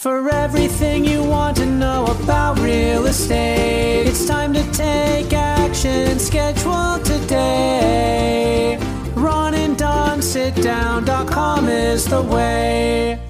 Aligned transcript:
For 0.00 0.30
everything 0.30 1.04
you 1.04 1.22
want 1.22 1.58
to 1.58 1.66
know 1.66 2.06
about 2.06 2.58
real 2.58 3.04
estate, 3.04 4.06
it's 4.06 4.24
time 4.24 4.54
to 4.54 4.62
take 4.72 5.30
action. 5.34 6.18
Schedule 6.18 6.98
today. 7.04 8.78
Ron 9.14 9.52
and 9.52 9.76
Don 9.76 10.22
sit 10.22 10.54
down.com 10.54 11.68
is 11.68 12.06
the 12.06 12.22
way. 12.22 13.29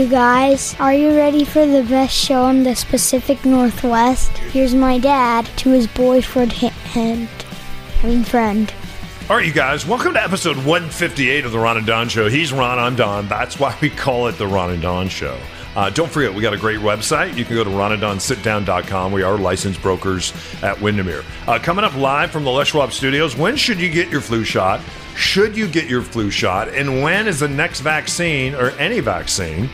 You 0.00 0.08
guys, 0.08 0.74
are 0.80 0.94
you 0.94 1.14
ready 1.14 1.44
for 1.44 1.66
the 1.66 1.82
best 1.82 2.14
show 2.14 2.46
in 2.46 2.62
the 2.62 2.86
Pacific 2.88 3.44
Northwest? 3.44 4.30
Here's 4.38 4.74
my 4.74 4.98
dad 4.98 5.44
to 5.58 5.72
his 5.72 5.86
boyfriend 5.88 6.54
and 6.94 7.28
I 8.02 8.06
mean 8.06 8.24
friend. 8.24 8.72
All 9.28 9.36
right, 9.36 9.44
you 9.44 9.52
guys, 9.52 9.86
welcome 9.86 10.14
to 10.14 10.22
episode 10.22 10.56
158 10.56 11.44
of 11.44 11.52
the 11.52 11.58
Ron 11.58 11.76
and 11.76 11.86
Don 11.86 12.08
Show. 12.08 12.30
He's 12.30 12.50
Ron, 12.50 12.78
I'm 12.78 12.96
Don. 12.96 13.28
That's 13.28 13.60
why 13.60 13.76
we 13.82 13.90
call 13.90 14.28
it 14.28 14.38
the 14.38 14.46
Ron 14.46 14.70
and 14.70 14.80
Don 14.80 15.10
Show. 15.10 15.38
Uh, 15.76 15.90
don't 15.90 16.10
forget, 16.10 16.32
we 16.32 16.40
got 16.40 16.54
a 16.54 16.58
great 16.58 16.80
website. 16.80 17.36
You 17.36 17.44
can 17.44 17.56
go 17.56 17.64
to 17.64 17.70
ronanddonsitdown.com. 17.70 19.12
We 19.12 19.22
are 19.22 19.36
licensed 19.36 19.82
brokers 19.82 20.32
at 20.62 20.80
Windermere. 20.80 21.24
Uh, 21.46 21.58
coming 21.58 21.84
up 21.84 21.94
live 21.94 22.30
from 22.30 22.44
the 22.44 22.50
Les 22.50 22.68
Schwab 22.68 22.92
Studios, 22.92 23.36
when 23.36 23.54
should 23.54 23.78
you 23.78 23.90
get 23.90 24.08
your 24.08 24.22
flu 24.22 24.44
shot? 24.44 24.80
Should 25.16 25.56
you 25.56 25.68
get 25.68 25.88
your 25.88 26.02
flu 26.02 26.30
shot? 26.30 26.68
And 26.68 27.02
when 27.02 27.26
is 27.26 27.40
the 27.40 27.48
next 27.48 27.80
vaccine 27.80 28.54
or 28.54 28.70
any 28.72 29.00
vaccine 29.00 29.68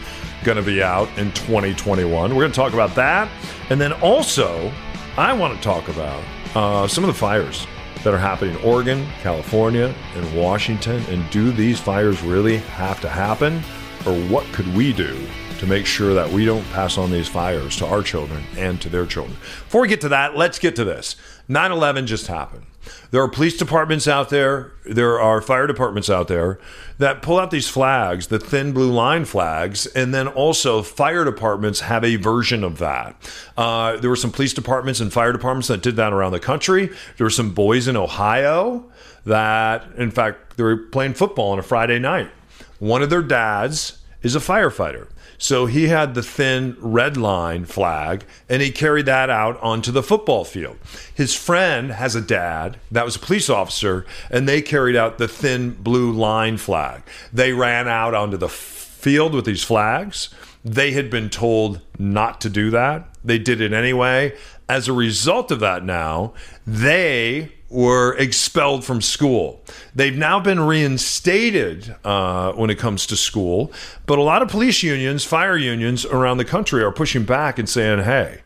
going 0.44 0.56
to 0.56 0.62
be 0.62 0.82
out 0.82 1.08
in 1.16 1.32
2021? 1.32 2.34
We're 2.34 2.42
going 2.42 2.52
to 2.52 2.56
talk 2.56 2.72
about 2.72 2.94
that. 2.96 3.28
And 3.70 3.80
then 3.80 3.92
also, 3.94 4.72
I 5.16 5.32
want 5.32 5.56
to 5.56 5.62
talk 5.62 5.88
about 5.88 6.22
uh, 6.54 6.88
some 6.88 7.04
of 7.04 7.08
the 7.08 7.14
fires 7.14 7.66
that 8.02 8.14
are 8.14 8.18
happening 8.18 8.54
in 8.56 8.62
Oregon, 8.62 9.06
California, 9.20 9.94
and 10.14 10.36
Washington. 10.36 11.02
And 11.08 11.28
do 11.30 11.50
these 11.52 11.80
fires 11.80 12.22
really 12.22 12.58
have 12.58 13.00
to 13.00 13.08
happen? 13.08 13.62
Or 14.06 14.14
what 14.28 14.44
could 14.52 14.72
we 14.76 14.92
do 14.92 15.26
to 15.58 15.66
make 15.66 15.86
sure 15.86 16.14
that 16.14 16.30
we 16.30 16.44
don't 16.44 16.64
pass 16.70 16.98
on 16.98 17.10
these 17.10 17.28
fires 17.28 17.76
to 17.78 17.86
our 17.86 18.02
children 18.02 18.44
and 18.56 18.80
to 18.82 18.88
their 18.88 19.06
children? 19.06 19.36
Before 19.64 19.80
we 19.80 19.88
get 19.88 20.00
to 20.02 20.08
that, 20.10 20.36
let's 20.36 20.58
get 20.58 20.76
to 20.76 20.84
this 20.84 21.16
9 21.48 21.72
11 21.72 22.06
just 22.06 22.26
happened. 22.26 22.66
There 23.10 23.22
are 23.22 23.28
police 23.28 23.56
departments 23.56 24.08
out 24.08 24.30
there, 24.30 24.72
there 24.84 25.20
are 25.20 25.40
fire 25.40 25.66
departments 25.66 26.10
out 26.10 26.28
there 26.28 26.58
that 26.98 27.22
pull 27.22 27.38
out 27.38 27.50
these 27.50 27.68
flags, 27.68 28.28
the 28.28 28.38
thin 28.38 28.72
blue 28.72 28.90
line 28.90 29.24
flags, 29.24 29.86
and 29.86 30.14
then 30.14 30.28
also 30.28 30.82
fire 30.82 31.24
departments 31.24 31.80
have 31.80 32.04
a 32.04 32.16
version 32.16 32.64
of 32.64 32.78
that. 32.78 33.16
Uh, 33.56 33.96
there 33.96 34.10
were 34.10 34.16
some 34.16 34.32
police 34.32 34.54
departments 34.54 35.00
and 35.00 35.12
fire 35.12 35.32
departments 35.32 35.68
that 35.68 35.82
did 35.82 35.96
that 35.96 36.12
around 36.12 36.32
the 36.32 36.40
country. 36.40 36.88
There 37.16 37.24
were 37.24 37.30
some 37.30 37.52
boys 37.52 37.88
in 37.88 37.96
Ohio 37.96 38.84
that, 39.24 39.84
in 39.96 40.10
fact, 40.10 40.56
they 40.56 40.62
were 40.62 40.76
playing 40.76 41.14
football 41.14 41.52
on 41.52 41.58
a 41.58 41.62
Friday 41.62 41.98
night. 41.98 42.30
One 42.78 43.02
of 43.02 43.10
their 43.10 43.22
dads 43.22 43.98
is 44.22 44.36
a 44.36 44.40
firefighter. 44.40 45.08
So 45.38 45.66
he 45.66 45.88
had 45.88 46.14
the 46.14 46.22
thin 46.22 46.76
red 46.80 47.16
line 47.16 47.64
flag 47.64 48.24
and 48.48 48.62
he 48.62 48.70
carried 48.70 49.06
that 49.06 49.30
out 49.30 49.60
onto 49.60 49.92
the 49.92 50.02
football 50.02 50.44
field. 50.44 50.78
His 51.14 51.34
friend 51.34 51.92
has 51.92 52.14
a 52.14 52.20
dad 52.20 52.78
that 52.90 53.04
was 53.04 53.16
a 53.16 53.20
police 53.20 53.50
officer 53.50 54.06
and 54.30 54.48
they 54.48 54.62
carried 54.62 54.96
out 54.96 55.18
the 55.18 55.28
thin 55.28 55.72
blue 55.72 56.12
line 56.12 56.56
flag. 56.56 57.02
They 57.32 57.52
ran 57.52 57.88
out 57.88 58.14
onto 58.14 58.36
the 58.36 58.48
field 58.48 59.34
with 59.34 59.44
these 59.44 59.62
flags. 59.62 60.30
They 60.64 60.92
had 60.92 61.10
been 61.10 61.30
told 61.30 61.80
not 61.98 62.40
to 62.40 62.50
do 62.50 62.70
that. 62.70 63.08
They 63.24 63.38
did 63.38 63.60
it 63.60 63.72
anyway. 63.72 64.36
As 64.68 64.88
a 64.88 64.92
result 64.92 65.52
of 65.52 65.60
that, 65.60 65.84
now 65.84 66.34
they 66.66 67.52
were 67.68 68.16
expelled 68.16 68.84
from 68.84 69.00
school. 69.00 69.60
They've 69.94 70.16
now 70.16 70.38
been 70.38 70.60
reinstated 70.60 71.96
uh, 72.04 72.52
when 72.52 72.70
it 72.70 72.78
comes 72.78 73.06
to 73.06 73.16
school, 73.16 73.72
but 74.06 74.18
a 74.18 74.22
lot 74.22 74.42
of 74.42 74.48
police 74.48 74.82
unions, 74.82 75.24
fire 75.24 75.56
unions 75.56 76.04
around 76.06 76.38
the 76.38 76.44
country 76.44 76.82
are 76.82 76.92
pushing 76.92 77.24
back 77.24 77.58
and 77.58 77.68
saying, 77.68 78.04
hey, 78.04 78.42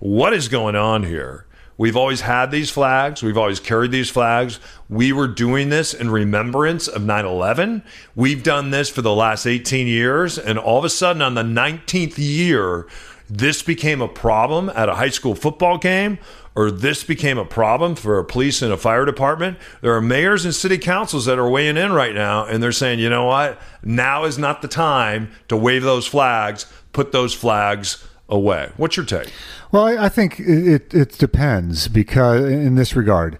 what 0.00 0.32
is 0.32 0.48
going 0.48 0.74
on 0.74 1.04
here? 1.04 1.46
We've 1.76 1.96
always 1.96 2.20
had 2.20 2.50
these 2.50 2.70
flags. 2.70 3.22
We've 3.22 3.36
always 3.36 3.58
carried 3.58 3.90
these 3.90 4.08
flags. 4.08 4.60
We 4.88 5.12
were 5.12 5.26
doing 5.26 5.70
this 5.70 5.92
in 5.92 6.08
remembrance 6.08 6.86
of 6.86 7.02
9 7.02 7.24
11. 7.24 7.82
We've 8.14 8.42
done 8.42 8.70
this 8.70 8.88
for 8.88 9.02
the 9.02 9.14
last 9.14 9.44
18 9.44 9.88
years. 9.88 10.38
And 10.38 10.56
all 10.56 10.78
of 10.78 10.84
a 10.84 10.88
sudden, 10.88 11.20
on 11.20 11.34
the 11.34 11.42
19th 11.42 12.14
year, 12.16 12.86
this 13.28 13.62
became 13.62 14.00
a 14.00 14.08
problem 14.08 14.70
at 14.70 14.88
a 14.88 14.94
high 14.94 15.08
school 15.08 15.34
football 15.34 15.78
game 15.78 16.18
or 16.54 16.70
this 16.70 17.04
became 17.04 17.38
a 17.38 17.44
problem 17.44 17.94
for 17.94 18.18
a 18.18 18.24
police 18.24 18.62
and 18.62 18.72
a 18.72 18.76
fire 18.76 19.04
department, 19.04 19.58
there 19.80 19.94
are 19.94 20.00
mayors 20.00 20.44
and 20.44 20.54
city 20.54 20.78
councils 20.78 21.24
that 21.24 21.38
are 21.38 21.48
weighing 21.48 21.76
in 21.76 21.92
right 21.92 22.14
now 22.14 22.44
and 22.44 22.62
they're 22.62 22.72
saying, 22.72 22.98
you 22.98 23.10
know 23.10 23.24
what? 23.24 23.60
Now 23.82 24.24
is 24.24 24.38
not 24.38 24.62
the 24.62 24.68
time 24.68 25.32
to 25.48 25.56
wave 25.56 25.82
those 25.82 26.06
flags, 26.06 26.66
put 26.92 27.12
those 27.12 27.34
flags 27.34 28.06
away. 28.28 28.70
What's 28.76 28.96
your 28.96 29.06
take? 29.06 29.32
Well, 29.72 29.86
I 29.98 30.08
think 30.08 30.38
it, 30.38 30.94
it 30.94 31.18
depends 31.18 31.88
because 31.88 32.44
in 32.44 32.76
this 32.76 32.94
regard, 32.94 33.38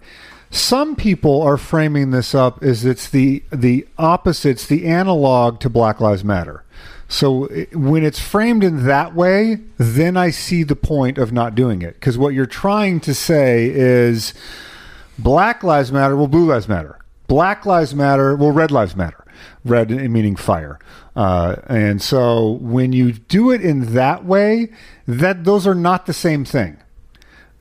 some 0.51 0.95
people 0.95 1.41
are 1.41 1.57
framing 1.57 2.11
this 2.11 2.35
up 2.35 2.63
as 2.63 2.85
it's 2.85 3.09
the 3.09 3.43
the 3.51 3.87
opposite, 3.97 4.51
it's 4.51 4.67
the 4.67 4.85
analog 4.85 5.59
to 5.61 5.69
Black 5.69 5.99
Lives 5.99 6.23
Matter. 6.23 6.63
So 7.07 7.47
when 7.73 8.03
it's 8.03 8.19
framed 8.19 8.63
in 8.63 8.85
that 8.85 9.13
way, 9.13 9.59
then 9.77 10.17
I 10.17 10.31
see 10.31 10.63
the 10.63 10.75
point 10.75 11.17
of 11.17 11.31
not 11.31 11.55
doing 11.55 11.81
it. 11.81 11.93
Because 11.95 12.17
what 12.17 12.33
you're 12.33 12.45
trying 12.45 12.99
to 13.01 13.13
say 13.13 13.69
is 13.69 14.33
Black 15.19 15.63
Lives 15.63 15.91
Matter, 15.91 16.15
well, 16.15 16.27
Blue 16.27 16.45
Lives 16.45 16.67
Matter. 16.67 16.99
Black 17.27 17.65
Lives 17.65 17.93
Matter, 17.93 18.35
well, 18.35 18.51
Red 18.51 18.71
Lives 18.71 18.95
Matter. 18.95 19.23
Red 19.63 19.89
meaning 19.91 20.35
fire. 20.35 20.79
Uh, 21.15 21.57
and 21.67 22.01
so 22.01 22.51
when 22.61 22.91
you 22.91 23.13
do 23.13 23.51
it 23.51 23.61
in 23.61 23.93
that 23.93 24.25
way, 24.25 24.69
that 25.07 25.43
those 25.43 25.65
are 25.67 25.75
not 25.75 26.05
the 26.05 26.13
same 26.13 26.43
thing. 26.43 26.77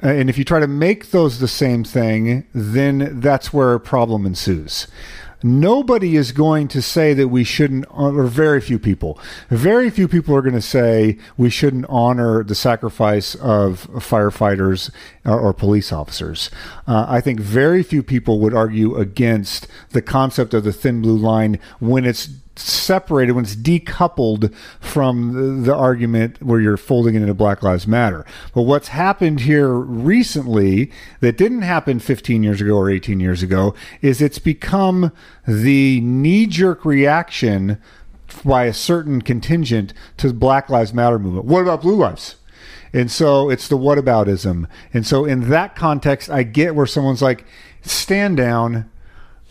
And 0.01 0.29
if 0.29 0.37
you 0.37 0.45
try 0.45 0.61
to 0.61 0.67
make 0.67 1.11
those 1.11 1.39
the 1.39 1.49
same 1.49 1.85
thing, 1.85 2.47
then 2.53 3.21
that's 3.21 3.53
where 3.53 3.75
a 3.75 3.81
problem 3.81 4.27
ensues 4.27 4.87
nobody 5.45 6.17
is 6.17 6.33
going 6.33 6.67
to 6.69 6.81
say 6.81 7.13
that 7.15 7.29
we 7.29 7.45
shouldn't, 7.45 7.85
or 7.91 8.25
very 8.25 8.61
few 8.61 8.79
people, 8.79 9.19
very 9.51 9.91
few 9.91 10.09
people 10.09 10.35
are 10.35 10.41
going 10.43 10.55
to 10.55 10.63
say 10.63 11.19
we 11.37 11.51
shouldn't 11.51 11.85
honor 11.89 12.43
the 12.43 12.55
sacrifice 12.55 13.35
of 13.37 13.87
firefighters 13.93 14.91
or, 15.25 15.39
or 15.39 15.53
police 15.53 15.93
officers. 15.93 16.51
Uh, 16.89 17.05
I 17.07 17.21
think 17.21 17.39
very 17.39 17.83
few 17.83 18.03
people 18.03 18.41
would 18.41 18.55
argue 18.55 18.97
against 18.97 19.69
the 19.91 20.03
concept 20.03 20.55
of 20.55 20.65
the 20.65 20.73
thin 20.73 21.03
blue 21.03 21.19
line 21.19 21.59
when 21.79 22.07
it's 22.07 22.31
separated, 22.57 23.33
when 23.33 23.45
it's 23.45 23.57
decoupled 23.57 24.55
from 24.81 25.33
the, 25.33 25.71
the, 25.71 25.75
argument 25.75 26.41
where 26.43 26.61
you're 26.61 26.77
folding 26.77 27.15
it 27.15 27.23
into 27.23 27.35
Black 27.35 27.63
Lives 27.63 27.87
Matter. 27.87 28.25
But 28.55 28.63
what's 28.63 28.89
happened 28.89 29.41
here 29.41 29.73
recently 29.73 30.93
that 31.21 31.37
didn't 31.37 31.63
happen 31.63 31.99
15 31.99 32.43
years 32.43 32.61
ago 32.61 32.77
or 32.77 32.89
18 32.91 33.19
years 33.19 33.43
ago 33.43 33.75
is 34.01 34.23
it's 34.23 34.39
become 34.39 35.13
the 35.47 36.01
knee 36.01 36.47
jerk 36.47 36.85
reaction 36.85 37.79
by 38.45 38.65
a 38.65 38.73
certain 38.73 39.21
contingent 39.21 39.93
to 40.19 40.29
the 40.29 40.35
Black 40.35 40.69
Lives 40.71 40.95
Matter 40.95 41.19
movement. 41.19 41.47
What 41.47 41.63
about 41.63 41.83
blue 41.83 41.97
lives? 41.97 42.37
And 42.93 43.11
so 43.11 43.51
it's 43.51 43.67
the 43.67 43.77
whataboutism. 43.77 44.69
And 44.93 45.05
so 45.05 45.25
in 45.25 45.49
that 45.51 45.75
context, 45.75 46.31
I 46.31 46.45
get 46.45 46.77
where 46.77 46.87
someone's 46.87 47.23
like, 47.23 47.45
stand 47.83 48.37
down, 48.37 48.89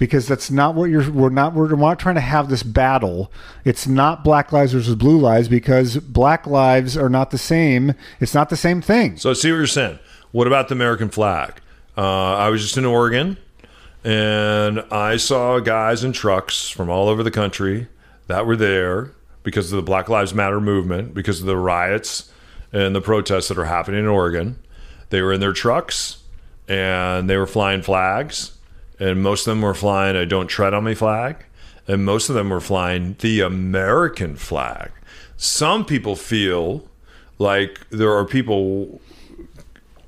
because 0.04 0.28
that's 0.28 0.52
not 0.52 0.76
what 0.76 0.90
you're 0.90 1.10
we're 1.14 1.30
not 1.30 1.54
we're 1.54 1.74
not 1.78 1.98
trying 1.98 2.16
to 2.16 2.20
have 2.20 2.50
this 2.50 2.62
battle. 2.62 3.32
It's 3.64 3.88
not 3.88 4.22
black 4.22 4.52
lives 4.52 4.74
versus 4.74 4.96
blue 4.96 5.18
lives 5.18 5.48
because 5.48 5.96
black 5.96 6.46
lives 6.46 6.98
are 6.98 7.08
not 7.08 7.32
the 7.32 7.38
same. 7.38 7.94
It's 8.20 8.34
not 8.34 8.50
the 8.50 8.58
same 8.58 8.82
thing. 8.82 9.16
So 9.16 9.34
see 9.34 9.50
what 9.50 9.60
you're 9.60 9.68
saying. 9.68 10.00
What 10.34 10.46
about 10.46 10.68
the 10.68 10.76
american 10.76 11.08
flag? 11.08 11.54
Uh, 11.96 12.02
i 12.36 12.50
was 12.50 12.62
just 12.62 12.76
in 12.76 12.84
oregon 12.84 13.38
and 14.04 14.84
i 14.92 15.16
saw 15.16 15.60
guys 15.60 16.04
in 16.04 16.12
trucks 16.12 16.68
from 16.68 16.90
all 16.90 17.08
over 17.08 17.24
the 17.24 17.32
country 17.32 17.88
that 18.28 18.46
were 18.46 18.58
there 18.58 19.12
because 19.44 19.72
of 19.72 19.78
the 19.78 19.84
black 19.84 20.10
lives 20.10 20.34
matter 20.34 20.60
movement 20.60 21.14
because 21.14 21.40
of 21.40 21.46
the 21.46 21.56
riots 21.56 22.30
and 22.74 22.94
the 22.94 23.00
protests 23.00 23.48
that 23.48 23.58
are 23.58 23.66
happening 23.66 24.02
in 24.02 24.08
oregon. 24.08 24.60
They 25.12 25.22
were 25.22 25.32
in 25.32 25.40
their 25.40 25.54
trucks 25.54 26.24
and 26.68 27.30
they 27.30 27.38
were 27.38 27.48
flying 27.48 27.84
flags 27.84 28.58
and 29.04 29.22
most 29.22 29.46
of 29.46 29.52
them 29.52 29.62
were 29.62 29.74
flying 29.74 30.16
a 30.16 30.26
"Don't 30.26 30.48
Tread 30.48 30.74
on 30.74 30.86
Me" 30.86 30.94
flag, 30.94 31.46
and 31.88 32.06
most 32.06 32.30
of 32.30 32.36
them 32.36 32.50
were 32.50 32.62
flying 32.62 33.16
the 33.20 33.42
American 33.42 34.36
flag. 34.36 34.92
Some 35.36 35.84
people 35.84 36.16
feel 36.16 36.88
like 37.38 37.86
there 37.90 38.14
are 38.14 38.26
people 38.26 39.02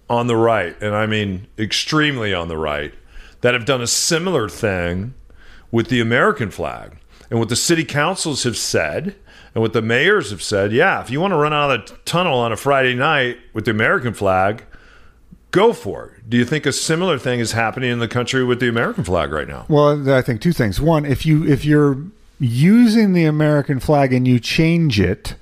on 0.10 0.28
the 0.28 0.38
right, 0.38 0.82
and 0.82 0.96
I 0.96 1.08
mean 1.08 1.48
extremely 1.58 2.34
on 2.34 2.48
the 2.48 2.58
right, 2.58 2.94
that 3.42 3.54
have 3.54 3.66
done 3.66 3.82
a 3.82 3.88
similar 3.88 4.48
thing 4.48 5.14
with 5.72 5.90
the 5.90 6.00
American 6.00 6.50
flag. 6.50 6.98
And 7.30 7.40
what 7.40 7.50
the 7.50 7.56
city 7.56 7.84
councils 7.84 8.44
have 8.44 8.56
said, 8.56 9.16
and 9.54 9.62
what 9.62 9.74
the 9.74 9.82
mayors 9.82 10.30
have 10.30 10.44
said, 10.44 10.72
yeah, 10.72 11.02
if 11.02 11.10
you 11.10 11.20
want 11.20 11.32
to 11.32 11.38
run 11.38 11.54
out 11.54 11.72
of 11.72 11.88
the 11.88 11.96
tunnel 12.06 12.40
on 12.40 12.54
a 12.54 12.58
Friday 12.58 12.94
night 12.94 13.40
with 13.52 13.66
the 13.66 13.72
American 13.72 14.14
flag, 14.14 14.64
go 15.56 15.74
for 15.74 16.08
it. 16.08 16.30
Do 16.30 16.38
you 16.38 16.46
think 16.46 16.66
a 16.66 16.74
similar 16.74 17.18
thing 17.18 17.40
is 17.40 17.54
happening 17.54 17.90
in 17.90 18.00
the 18.00 18.08
country 18.08 18.44
with 18.44 18.60
the 18.60 18.68
American 18.68 19.04
flag 19.04 19.32
right 19.32 19.48
now? 19.48 19.66
Well, 19.70 20.12
I 20.12 20.22
think 20.22 20.42
two 20.42 20.54
things. 20.54 20.82
One, 20.82 21.06
if 21.06 21.26
you 21.26 21.46
if 21.48 21.64
you're 21.64 21.98
using 22.40 23.14
the 23.14 23.26
American 23.26 23.80
flag 23.80 24.12
and 24.12 24.28
you 24.28 24.40
change 24.40 25.00
it, 25.00 25.36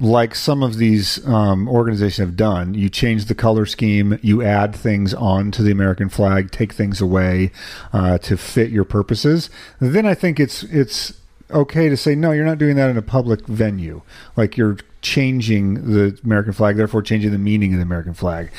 like 0.00 0.34
some 0.34 0.64
of 0.64 0.76
these 0.76 1.24
um, 1.26 1.68
organizations 1.68 2.26
have 2.26 2.36
done, 2.36 2.74
you 2.74 2.88
change 2.88 3.26
the 3.26 3.34
color 3.34 3.64
scheme, 3.64 4.18
you 4.22 4.42
add 4.42 4.74
things 4.74 5.14
onto 5.14 5.62
the 5.62 5.70
American 5.70 6.08
flag, 6.08 6.50
take 6.50 6.72
things 6.72 7.00
away 7.00 7.52
uh, 7.92 8.18
to 8.18 8.36
fit 8.36 8.70
your 8.70 8.84
purposes. 8.84 9.48
Then 9.80 10.04
I 10.04 10.14
think 10.14 10.40
it's 10.40 10.64
it's 10.64 11.14
okay 11.52 11.88
to 11.88 11.96
say 11.96 12.16
no. 12.16 12.32
You're 12.32 12.44
not 12.44 12.58
doing 12.58 12.76
that 12.76 12.90
in 12.90 12.96
a 12.96 13.02
public 13.02 13.46
venue. 13.46 14.02
Like 14.36 14.56
you're 14.56 14.78
changing 15.02 15.92
the 15.92 16.18
American 16.24 16.52
flag, 16.52 16.76
therefore 16.76 17.02
changing 17.02 17.30
the 17.30 17.38
meaning 17.38 17.72
of 17.72 17.78
the 17.78 17.84
American 17.84 18.14
flag. 18.14 18.50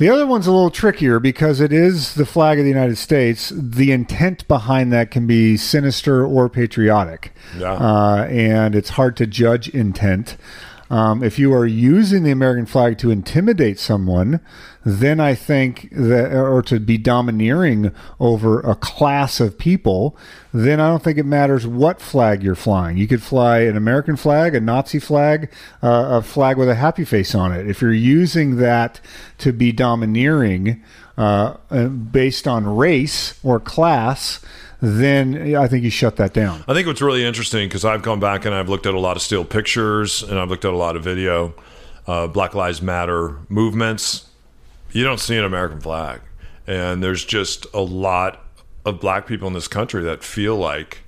The 0.00 0.08
other 0.08 0.26
one's 0.26 0.46
a 0.46 0.50
little 0.50 0.70
trickier 0.70 1.20
because 1.20 1.60
it 1.60 1.74
is 1.74 2.14
the 2.14 2.24
flag 2.24 2.58
of 2.58 2.64
the 2.64 2.70
United 2.70 2.96
States. 2.96 3.52
The 3.54 3.92
intent 3.92 4.48
behind 4.48 4.90
that 4.94 5.10
can 5.10 5.26
be 5.26 5.58
sinister 5.58 6.24
or 6.24 6.48
patriotic. 6.48 7.34
Yeah. 7.58 7.74
Uh, 7.74 8.26
and 8.30 8.74
it's 8.74 8.88
hard 8.88 9.14
to 9.18 9.26
judge 9.26 9.68
intent. 9.68 10.38
Um, 10.90 11.22
if 11.22 11.38
you 11.38 11.54
are 11.54 11.66
using 11.66 12.24
the 12.24 12.32
American 12.32 12.66
flag 12.66 12.98
to 12.98 13.12
intimidate 13.12 13.78
someone, 13.78 14.40
then 14.84 15.20
I 15.20 15.36
think 15.36 15.88
that, 15.92 16.34
or 16.34 16.62
to 16.62 16.80
be 16.80 16.98
domineering 16.98 17.94
over 18.18 18.58
a 18.60 18.74
class 18.74 19.38
of 19.38 19.56
people, 19.56 20.16
then 20.52 20.80
I 20.80 20.88
don't 20.88 21.02
think 21.02 21.16
it 21.16 21.26
matters 21.26 21.64
what 21.64 22.00
flag 22.00 22.42
you're 22.42 22.56
flying. 22.56 22.96
You 22.96 23.06
could 23.06 23.22
fly 23.22 23.60
an 23.60 23.76
American 23.76 24.16
flag, 24.16 24.54
a 24.56 24.60
Nazi 24.60 24.98
flag, 24.98 25.52
uh, 25.80 26.18
a 26.18 26.22
flag 26.22 26.56
with 26.56 26.68
a 26.68 26.74
happy 26.74 27.04
face 27.04 27.36
on 27.36 27.52
it. 27.52 27.68
If 27.68 27.80
you're 27.80 27.92
using 27.92 28.56
that 28.56 29.00
to 29.38 29.52
be 29.52 29.70
domineering 29.70 30.82
uh, 31.16 31.54
based 31.88 32.48
on 32.48 32.66
race 32.66 33.38
or 33.44 33.60
class, 33.60 34.40
then 34.80 35.54
I 35.56 35.68
think 35.68 35.84
you 35.84 35.90
shut 35.90 36.16
that 36.16 36.32
down. 36.32 36.64
I 36.66 36.74
think 36.74 36.86
what's 36.86 37.02
really 37.02 37.24
interesting 37.24 37.68
because 37.68 37.84
I've 37.84 38.02
gone 38.02 38.20
back 38.20 38.44
and 38.44 38.54
I've 38.54 38.68
looked 38.68 38.86
at 38.86 38.94
a 38.94 39.00
lot 39.00 39.16
of 39.16 39.22
still 39.22 39.44
pictures 39.44 40.22
and 40.22 40.38
I've 40.38 40.48
looked 40.48 40.64
at 40.64 40.72
a 40.72 40.76
lot 40.76 40.96
of 40.96 41.04
video, 41.04 41.54
uh, 42.06 42.26
Black 42.26 42.54
Lives 42.54 42.80
Matter 42.80 43.36
movements. 43.48 44.26
You 44.92 45.04
don't 45.04 45.20
see 45.20 45.36
an 45.36 45.44
American 45.44 45.80
flag, 45.80 46.20
and 46.66 47.02
there's 47.02 47.24
just 47.24 47.66
a 47.72 47.80
lot 47.80 48.44
of 48.84 49.00
black 49.00 49.26
people 49.26 49.46
in 49.46 49.54
this 49.54 49.68
country 49.68 50.02
that 50.02 50.24
feel 50.24 50.56
like 50.56 51.02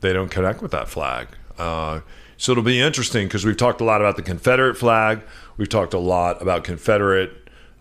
they 0.00 0.12
don't 0.12 0.30
connect 0.30 0.60
with 0.60 0.72
that 0.72 0.88
flag. 0.88 1.28
Uh, 1.58 2.00
so 2.36 2.52
it'll 2.52 2.64
be 2.64 2.80
interesting 2.80 3.28
because 3.28 3.46
we've 3.46 3.56
talked 3.56 3.80
a 3.80 3.84
lot 3.84 4.00
about 4.00 4.16
the 4.16 4.22
Confederate 4.22 4.76
flag. 4.76 5.22
We've 5.56 5.68
talked 5.68 5.94
a 5.94 5.98
lot 5.98 6.42
about 6.42 6.64
Confederate 6.64 7.30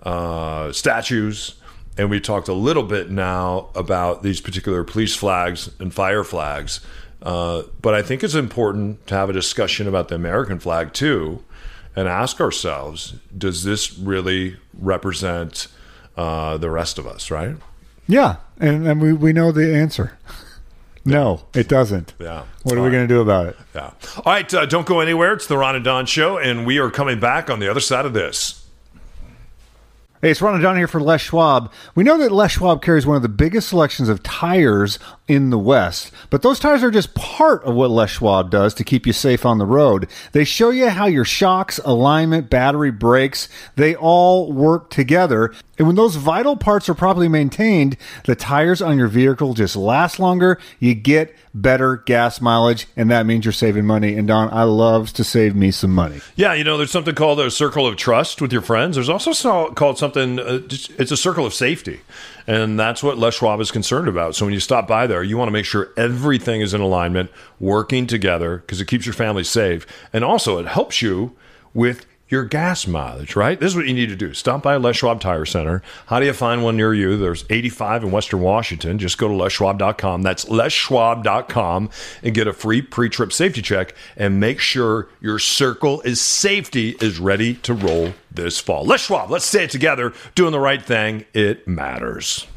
uh, 0.04 0.72
statues 0.72 1.56
and 1.98 2.10
we 2.10 2.20
talked 2.20 2.48
a 2.48 2.54
little 2.54 2.84
bit 2.84 3.10
now 3.10 3.70
about 3.76 4.24
these 4.24 4.42
particular 4.42 4.84
police 4.84 5.16
flags 5.16 5.70
and 5.80 5.94
fire 5.94 6.24
flags. 6.24 6.80
Uh, 7.22 7.64
but 7.82 7.94
I 7.94 8.02
think 8.02 8.24
it's 8.24 8.34
important 8.36 9.06
to 9.08 9.16
have 9.16 9.30
a 9.30 9.34
discussion 9.34 9.88
about 9.88 10.08
the 10.08 10.16
American 10.16 10.60
flag 10.60 10.94
too, 10.94 11.44
and 11.96 12.08
ask 12.08 12.40
ourselves: 12.42 13.14
Does 13.38 13.64
this 13.64 13.98
really 13.98 14.58
represent 14.80 15.68
uh, 16.18 16.58
the 16.58 16.70
rest 16.72 16.98
of 16.98 17.06
us? 17.06 17.30
Right? 17.30 17.56
Yeah, 18.08 18.38
and, 18.60 18.88
and 18.88 19.02
we 19.02 19.14
we 19.14 19.34
know 19.34 19.52
the 19.52 19.76
answer. 19.76 20.18
No, 21.04 21.42
it 21.56 21.68
doesn't. 21.68 22.14
Yeah. 22.20 22.44
What 22.62 22.76
are 22.76 22.78
All 22.78 22.84
we 22.84 22.90
right. 22.90 22.98
going 22.98 23.08
to 23.08 23.14
do 23.16 23.22
about 23.22 23.48
it? 23.48 23.58
Yeah. 23.74 23.90
All 24.18 24.24
right. 24.34 24.54
Uh, 24.54 24.68
don't 24.68 24.86
go 24.86 25.00
anywhere. 25.00 25.34
It's 25.34 25.48
the 25.48 25.58
Ron 25.58 25.76
and 25.76 25.84
Don 25.84 26.06
Show, 26.06 26.38
and 26.38 26.64
we 26.64 26.78
are 26.78 26.92
coming 26.92 27.20
back 27.20 27.50
on 27.50 27.58
the 27.60 27.68
other 27.68 27.80
side 27.80 28.06
of 28.06 28.14
this. 28.14 28.61
Hey, 30.22 30.30
it's 30.30 30.40
Ron 30.40 30.54
and 30.54 30.62
Don 30.62 30.78
here 30.78 30.88
for 30.88 31.02
Les 31.02 31.20
Schwab. 31.20 31.72
We 31.96 32.04
know 32.04 32.16
that 32.20 32.32
Les 32.32 32.52
Schwab 32.52 32.84
carries 32.84 33.08
one 33.08 33.16
of 33.16 33.24
the 33.24 33.28
biggest 33.28 33.70
selections 33.70 34.08
of 34.08 34.22
tires 34.22 35.00
in 35.28 35.50
the 35.50 35.58
West, 35.58 36.12
but 36.30 36.44
those 36.44 36.60
tires 36.60 36.84
are 36.84 36.92
just 36.92 37.16
part 37.16 37.64
of 37.64 37.74
what 37.74 37.90
Les 37.90 38.12
Schwab 38.12 38.52
does 38.52 38.76
to 38.76 38.84
keep 38.84 39.08
you 39.08 39.14
safe 39.14 39.48
on 39.48 39.58
the 39.58 39.66
road. 39.66 40.08
They 40.34 40.44
show 40.44 40.70
you 40.70 40.90
how 40.90 41.08
your 41.08 41.26
shocks, 41.26 41.80
alignment, 41.84 42.52
battery, 42.52 42.92
brakes, 42.92 43.50
they 43.78 43.96
all 43.96 44.52
work 44.52 44.92
together. 44.92 45.56
And 45.80 45.88
when 45.88 45.96
those 45.96 46.18
vital 46.18 46.56
parts 46.56 46.88
are 46.90 46.94
properly 46.94 47.28
maintained, 47.28 47.98
the 48.26 48.36
tires 48.36 48.84
on 48.84 49.00
your 49.00 49.08
vehicle 49.08 49.56
just 49.56 49.76
last 49.76 50.20
longer. 50.20 50.60
You 50.78 50.94
get 50.94 51.36
better 51.56 51.98
gas 51.98 52.40
mileage, 52.40 52.88
and 52.96 53.10
that 53.10 53.26
means 53.26 53.46
you're 53.46 53.52
saving 53.52 53.86
money. 53.86 54.16
And 54.16 54.28
Don, 54.28 54.54
I 54.54 54.64
loves 54.64 55.12
to 55.14 55.24
save 55.24 55.56
me 55.56 55.72
some 55.72 55.90
money. 55.92 56.22
Yeah, 56.36 56.54
you 56.54 56.64
know, 56.64 56.78
there's 56.78 56.92
something 56.92 57.16
called 57.16 57.40
a 57.40 57.50
circle 57.50 57.88
of 57.88 57.96
trust 57.96 58.42
with 58.42 58.54
your 58.54 58.62
friends. 58.62 58.96
There's 58.96 59.10
also 59.10 59.32
so, 59.32 59.72
called 59.72 59.98
something, 59.98 60.11
uh, 60.18 60.60
it's 60.70 61.12
a 61.12 61.18
circle 61.18 61.46
of 61.46 61.54
safety. 61.54 62.02
And 62.48 62.80
that's 62.80 63.04
what 63.04 63.18
Les 63.18 63.36
Schwab 63.36 63.60
is 63.62 63.72
concerned 63.72 64.08
about. 64.08 64.36
So 64.36 64.46
when 64.46 64.54
you 64.54 64.60
stop 64.60 64.88
by 64.88 65.08
there, 65.08 65.24
you 65.24 65.38
want 65.38 65.48
to 65.48 65.54
make 65.54 65.66
sure 65.66 65.92
everything 65.96 66.62
is 66.62 66.74
in 66.74 66.82
alignment, 66.82 67.30
working 67.60 68.08
together, 68.08 68.58
because 68.58 68.82
it 68.82 68.86
keeps 68.86 69.06
your 69.06 69.14
family 69.14 69.44
safe. 69.44 69.86
And 70.12 70.24
also, 70.24 70.58
it 70.58 70.68
helps 70.68 71.02
you 71.02 71.36
with 71.74 72.06
your 72.32 72.46
gas 72.46 72.88
mileage, 72.88 73.36
right? 73.36 73.60
This 73.60 73.72
is 73.72 73.76
what 73.76 73.88
you 73.88 73.94
need 73.94 74.10
to 74.10 74.16
do. 74.16 74.34
Stop 74.34 74.64
by 74.64 74.78
Les 74.78 74.96
Schwab 74.96 75.20
Tire 75.20 75.46
Center. 75.46 75.82
How 76.08 76.20
do 76.20 76.26
you 76.26 76.34
find 76.34 76.64
one 76.64 76.78
near 76.78 76.94
you? 76.94 77.18
There's 77.18 77.44
85 77.50 78.06
in 78.06 78.12
Western 78.12 78.40
Washington. 78.40 78.98
Just 78.98 79.18
go 79.18 79.28
to 79.28 79.34
leschwab.com. 79.34 80.22
That's 80.22 80.46
leschwab.com 80.46 81.90
and 82.24 82.34
get 82.34 82.48
a 82.48 82.54
free 82.54 82.82
pre-trip 82.82 83.34
safety 83.34 83.62
check 83.62 83.94
and 84.16 84.40
make 84.40 84.60
sure 84.60 85.10
your 85.20 85.40
circle 85.40 86.02
is 86.02 86.22
safety 86.22 86.96
is 87.02 87.20
ready 87.20 87.56
to 87.56 87.74
roll 87.74 88.14
this 88.32 88.60
fall. 88.60 88.86
Les 88.86 89.02
Schwab, 89.02 89.30
let's 89.30 89.54
it 89.54 89.70
together. 89.70 90.14
Doing 90.34 90.54
the 90.54 90.60
right 90.60 90.82
thing, 90.82 91.26
it 91.34 91.68
matters. 91.68 92.48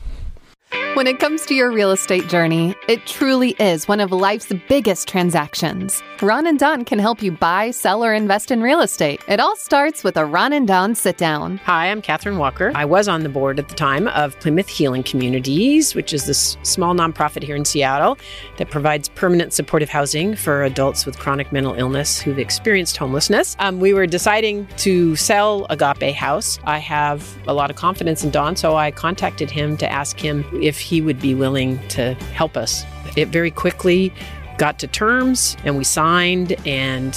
When 0.94 1.08
it 1.08 1.18
comes 1.18 1.44
to 1.46 1.56
your 1.56 1.72
real 1.72 1.90
estate 1.90 2.28
journey, 2.28 2.72
it 2.86 3.04
truly 3.04 3.56
is 3.58 3.88
one 3.88 3.98
of 3.98 4.12
life's 4.12 4.52
biggest 4.68 5.08
transactions. 5.08 6.00
Ron 6.22 6.46
and 6.46 6.56
Don 6.56 6.84
can 6.84 7.00
help 7.00 7.20
you 7.20 7.32
buy, 7.32 7.72
sell, 7.72 8.04
or 8.04 8.14
invest 8.14 8.52
in 8.52 8.62
real 8.62 8.80
estate. 8.80 9.20
It 9.26 9.40
all 9.40 9.56
starts 9.56 10.04
with 10.04 10.16
a 10.16 10.24
Ron 10.24 10.52
and 10.52 10.68
Don 10.68 10.94
sit 10.94 11.18
down. 11.18 11.56
Hi, 11.58 11.90
I'm 11.90 12.00
Catherine 12.00 12.38
Walker. 12.38 12.70
I 12.76 12.84
was 12.84 13.08
on 13.08 13.24
the 13.24 13.28
board 13.28 13.58
at 13.58 13.68
the 13.68 13.74
time 13.74 14.06
of 14.06 14.38
Plymouth 14.38 14.68
Healing 14.68 15.02
Communities, 15.02 15.96
which 15.96 16.12
is 16.12 16.26
this 16.26 16.56
small 16.62 16.94
nonprofit 16.94 17.42
here 17.42 17.56
in 17.56 17.64
Seattle 17.64 18.16
that 18.58 18.70
provides 18.70 19.08
permanent 19.08 19.52
supportive 19.52 19.88
housing 19.88 20.36
for 20.36 20.62
adults 20.62 21.06
with 21.06 21.18
chronic 21.18 21.50
mental 21.50 21.74
illness 21.74 22.20
who've 22.20 22.38
experienced 22.38 22.96
homelessness. 22.96 23.56
Um, 23.58 23.80
we 23.80 23.92
were 23.92 24.06
deciding 24.06 24.68
to 24.76 25.16
sell 25.16 25.66
Agape 25.70 26.14
House. 26.14 26.60
I 26.62 26.78
have 26.78 27.36
a 27.48 27.52
lot 27.52 27.68
of 27.68 27.76
confidence 27.76 28.22
in 28.22 28.30
Don, 28.30 28.54
so 28.54 28.76
I 28.76 28.92
contacted 28.92 29.50
him 29.50 29.76
to 29.78 29.90
ask 29.90 30.20
him 30.20 30.44
if 30.62 30.83
he 30.84 31.00
would 31.00 31.20
be 31.20 31.34
willing 31.34 31.80
to 31.88 32.14
help 32.34 32.56
us. 32.56 32.84
It 33.16 33.28
very 33.28 33.50
quickly 33.50 34.12
got 34.58 34.78
to 34.78 34.86
terms 34.86 35.56
and 35.64 35.76
we 35.76 35.84
signed, 35.84 36.52
and 36.66 37.12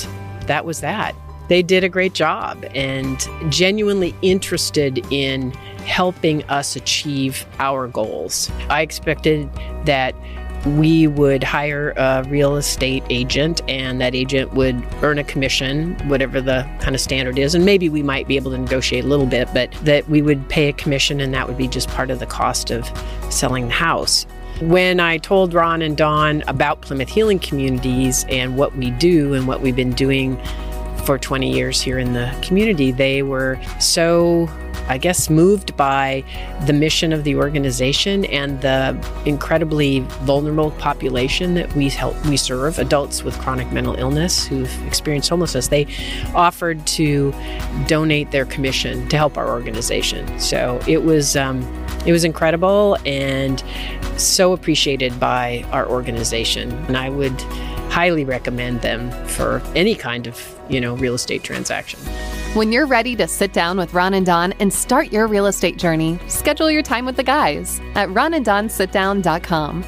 that 0.47 0.65
was 0.65 0.81
that 0.81 1.13
they 1.47 1.63
did 1.63 1.83
a 1.83 1.89
great 1.89 2.13
job 2.13 2.65
and 2.75 3.27
genuinely 3.49 4.13
interested 4.21 5.05
in 5.11 5.51
helping 5.85 6.43
us 6.45 6.75
achieve 6.75 7.45
our 7.59 7.87
goals. 7.87 8.51
I 8.69 8.81
expected 8.81 9.49
that 9.85 10.13
we 10.75 11.07
would 11.07 11.43
hire 11.43 11.93
a 11.95 12.23
real 12.27 12.57
estate 12.57 13.03
agent 13.09 13.61
and 13.67 14.01
that 14.01 14.13
agent 14.13 14.53
would 14.53 14.75
earn 15.01 15.17
a 15.17 15.23
commission, 15.23 15.95
whatever 16.09 16.41
the 16.41 16.67
kind 16.79 16.95
of 16.95 17.01
standard 17.01 17.39
is. 17.39 17.55
And 17.55 17.65
maybe 17.65 17.89
we 17.89 18.03
might 18.03 18.27
be 18.27 18.35
able 18.35 18.51
to 18.51 18.57
negotiate 18.57 19.05
a 19.05 19.07
little 19.07 19.25
bit, 19.25 19.47
but 19.53 19.71
that 19.83 20.09
we 20.09 20.21
would 20.21 20.47
pay 20.49 20.69
a 20.69 20.73
commission 20.73 21.21
and 21.21 21.33
that 21.33 21.47
would 21.47 21.57
be 21.57 21.67
just 21.67 21.87
part 21.89 22.11
of 22.11 22.19
the 22.19 22.25
cost 22.25 22.71
of 22.71 22.89
selling 23.31 23.67
the 23.67 23.73
house. 23.73 24.25
When 24.61 24.99
I 24.99 25.19
told 25.19 25.53
Ron 25.53 25.81
and 25.83 25.95
Don 25.95 26.43
about 26.47 26.81
Plymouth 26.81 27.09
Healing 27.09 27.39
Communities 27.39 28.25
and 28.27 28.57
what 28.57 28.75
we 28.75 28.89
do 28.91 29.33
and 29.35 29.47
what 29.47 29.61
we've 29.61 29.75
been 29.75 29.93
doing 29.93 30.35
for 31.05 31.19
20 31.19 31.53
years 31.53 31.79
here 31.79 31.99
in 31.99 32.13
the 32.13 32.35
community, 32.41 32.91
they 32.91 33.21
were 33.21 33.59
so, 33.79 34.49
I 34.89 34.97
guess, 34.97 35.29
moved 35.29 35.75
by 35.75 36.23
the 36.65 36.73
mission 36.73 37.13
of 37.13 37.23
the 37.23 37.35
organization 37.35 38.25
and 38.25 38.61
the 38.61 38.97
incredibly 39.25 39.99
vulnerable 40.21 40.71
population 40.71 41.53
that 41.55 41.73
we 41.75 41.89
help 41.89 42.15
we 42.25 42.37
serve, 42.37 42.79
adults 42.79 43.23
with 43.23 43.37
chronic 43.39 43.71
mental 43.71 43.95
illness 43.95 44.45
who've 44.45 44.87
experienced 44.87 45.29
homelessness. 45.29 45.67
They 45.67 45.87
offered 46.33 46.85
to 46.87 47.33
donate 47.87 48.31
their 48.31 48.45
commission 48.45 49.07
to 49.09 49.17
help 49.17 49.37
our 49.37 49.49
organization. 49.49 50.39
So 50.39 50.79
it 50.87 51.03
was 51.03 51.35
um, 51.35 51.61
it 52.05 52.11
was 52.11 52.23
incredible 52.23 52.97
and 53.05 53.63
so 54.17 54.53
appreciated 54.53 55.19
by 55.19 55.65
our 55.71 55.87
organization. 55.87 56.71
And 56.87 56.97
I 56.97 57.09
would 57.09 57.39
highly 57.89 58.25
recommend 58.25 58.81
them 58.81 59.11
for 59.27 59.61
any 59.75 59.95
kind 59.95 60.27
of 60.27 60.59
you 60.69 60.79
know 60.79 60.95
real 60.95 61.15
estate 61.15 61.43
transaction. 61.43 61.99
When 62.53 62.71
you're 62.71 62.87
ready 62.87 63.15
to 63.17 63.27
sit 63.27 63.53
down 63.53 63.77
with 63.77 63.93
Ron 63.93 64.15
and 64.15 64.25
Don 64.25 64.51
and 64.53 64.73
start 64.73 65.11
your 65.11 65.27
real 65.27 65.45
estate 65.45 65.77
journey, 65.77 66.17
schedule 66.27 66.71
your 66.71 66.81
time 66.81 67.05
with 67.05 67.15
the 67.15 67.23
guys 67.23 67.79
at 67.93 68.09
ronanddonsitdown.com. 68.09 69.83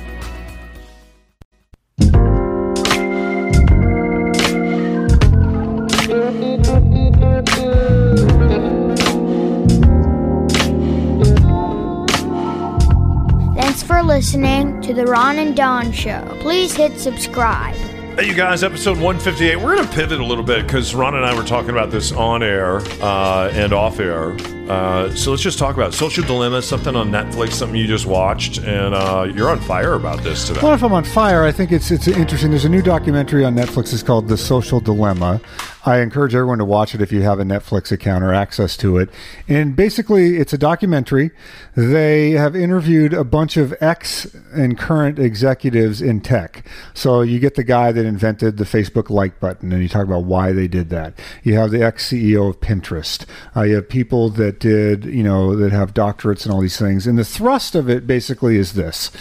Thanks 13.55 13.83
for 13.83 14.03
listening 14.03 14.79
to 14.81 14.93
The 14.93 15.05
Ron 15.05 15.39
and 15.39 15.55
Don 15.55 15.91
Show. 15.91 16.23
Please 16.41 16.75
hit 16.75 16.99
subscribe. 16.99 17.88
Hey, 18.19 18.27
you 18.27 18.33
guys, 18.33 18.65
episode 18.65 18.97
158. 18.97 19.55
We're 19.55 19.77
going 19.77 19.87
to 19.87 19.95
pivot 19.95 20.19
a 20.19 20.25
little 20.25 20.43
bit 20.43 20.65
because 20.65 20.93
Ron 20.93 21.15
and 21.15 21.25
I 21.25 21.33
were 21.33 21.45
talking 21.45 21.69
about 21.69 21.89
this 21.89 22.11
on 22.11 22.43
air 22.43 22.79
uh, 23.01 23.49
and 23.53 23.71
off 23.71 23.97
air. 24.01 24.33
Uh, 24.69 25.09
so 25.15 25.31
let's 25.31 25.41
just 25.41 25.57
talk 25.57 25.75
about. 25.75 25.93
Social 25.93 26.25
Dilemma, 26.25 26.61
something 26.61 26.97
on 26.97 27.11
Netflix, 27.11 27.53
something 27.53 27.79
you 27.79 27.87
just 27.87 28.05
watched, 28.05 28.57
and 28.57 28.93
uh, 28.93 29.25
you're 29.33 29.49
on 29.49 29.61
fire 29.61 29.93
about 29.93 30.21
this 30.21 30.45
today. 30.45 30.59
Well, 30.61 30.73
if 30.73 30.83
I'm 30.83 30.91
on 30.91 31.05
fire, 31.05 31.45
I 31.45 31.53
think 31.53 31.71
it's 31.71 31.91
it's 31.91 32.09
interesting. 32.09 32.49
There's 32.49 32.65
a 32.65 32.69
new 32.69 32.81
documentary 32.81 33.45
on 33.45 33.55
Netflix. 33.55 33.93
It's 33.93 34.03
called 34.03 34.27
The 34.27 34.35
Social 34.35 34.81
Dilemma. 34.81 35.39
I 35.85 35.99
encourage 35.99 36.35
everyone 36.35 36.57
to 36.57 36.65
watch 36.65 36.93
it 36.93 37.01
if 37.01 37.11
you 37.11 37.21
have 37.21 37.39
a 37.39 37.43
Netflix 37.43 37.89
account 37.91 38.23
or 38.23 38.33
access 38.33 38.75
to 38.77 38.97
it. 38.97 39.09
And 39.47 39.75
basically, 39.75 40.35
it's 40.37 40.51
a 40.51 40.57
documentary. 40.57 41.31
They 41.75 42.31
have 42.31 42.53
interviewed 42.53 43.13
a 43.13 43.23
bunch 43.23 43.55
of 43.55 43.73
ex 43.79 44.25
and 44.53 44.77
current 44.77 45.19
executives 45.19 46.01
in 46.01 46.19
tech. 46.19 46.65
So 46.93 47.21
you 47.21 47.39
get 47.39 47.55
the 47.55 47.63
guy 47.63 47.93
that 47.93 48.05
invented 48.05 48.57
the 48.57 48.65
Facebook 48.65 49.09
like 49.09 49.39
button, 49.39 49.71
and 49.71 49.81
you 49.81 49.87
talk 49.87 50.03
about 50.03 50.25
why 50.25 50.51
they 50.51 50.67
did 50.67 50.89
that. 50.89 51.13
You 51.43 51.55
have 51.55 51.71
the 51.71 51.81
ex 51.81 52.09
CEO 52.09 52.49
of 52.49 52.59
Pinterest. 52.59 53.25
Uh, 53.55 53.61
you 53.61 53.75
have 53.75 53.87
people 53.87 54.29
that 54.31 54.59
did, 54.59 55.05
you 55.05 55.23
know, 55.23 55.55
that 55.55 55.71
have 55.71 55.93
doctorates 55.93 56.43
and 56.43 56.53
all 56.53 56.59
these 56.59 56.77
things. 56.77 57.07
And 57.07 57.17
the 57.17 57.23
thrust 57.23 57.73
of 57.73 57.89
it 57.89 58.05
basically 58.05 58.57
is 58.57 58.73
this 58.73 59.11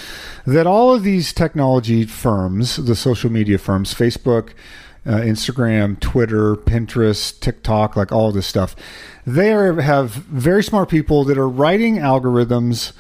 that 0.45 0.67
all 0.67 0.95
of 0.95 1.03
these 1.03 1.33
technology 1.35 2.05
firms, 2.05 2.77
the 2.77 2.97
social 2.97 3.31
media 3.31 3.59
firms, 3.59 3.93
Facebook, 3.93 4.53
uh, 5.09 5.13
Instagram, 5.13 5.99
Twitter, 5.99 6.55
Pinterest, 6.55 7.41
TikTok, 7.41 7.97
like 7.97 8.13
all 8.13 8.31
this 8.31 8.47
stuff, 8.47 8.77
they 9.27 9.53
are, 9.53 9.81
have 9.81 10.11
very 10.11 10.63
smart 10.63 10.91
people 10.91 11.25
that 11.25 11.39
are 11.39 11.49
writing 11.49 11.97
algorithms 11.97 12.93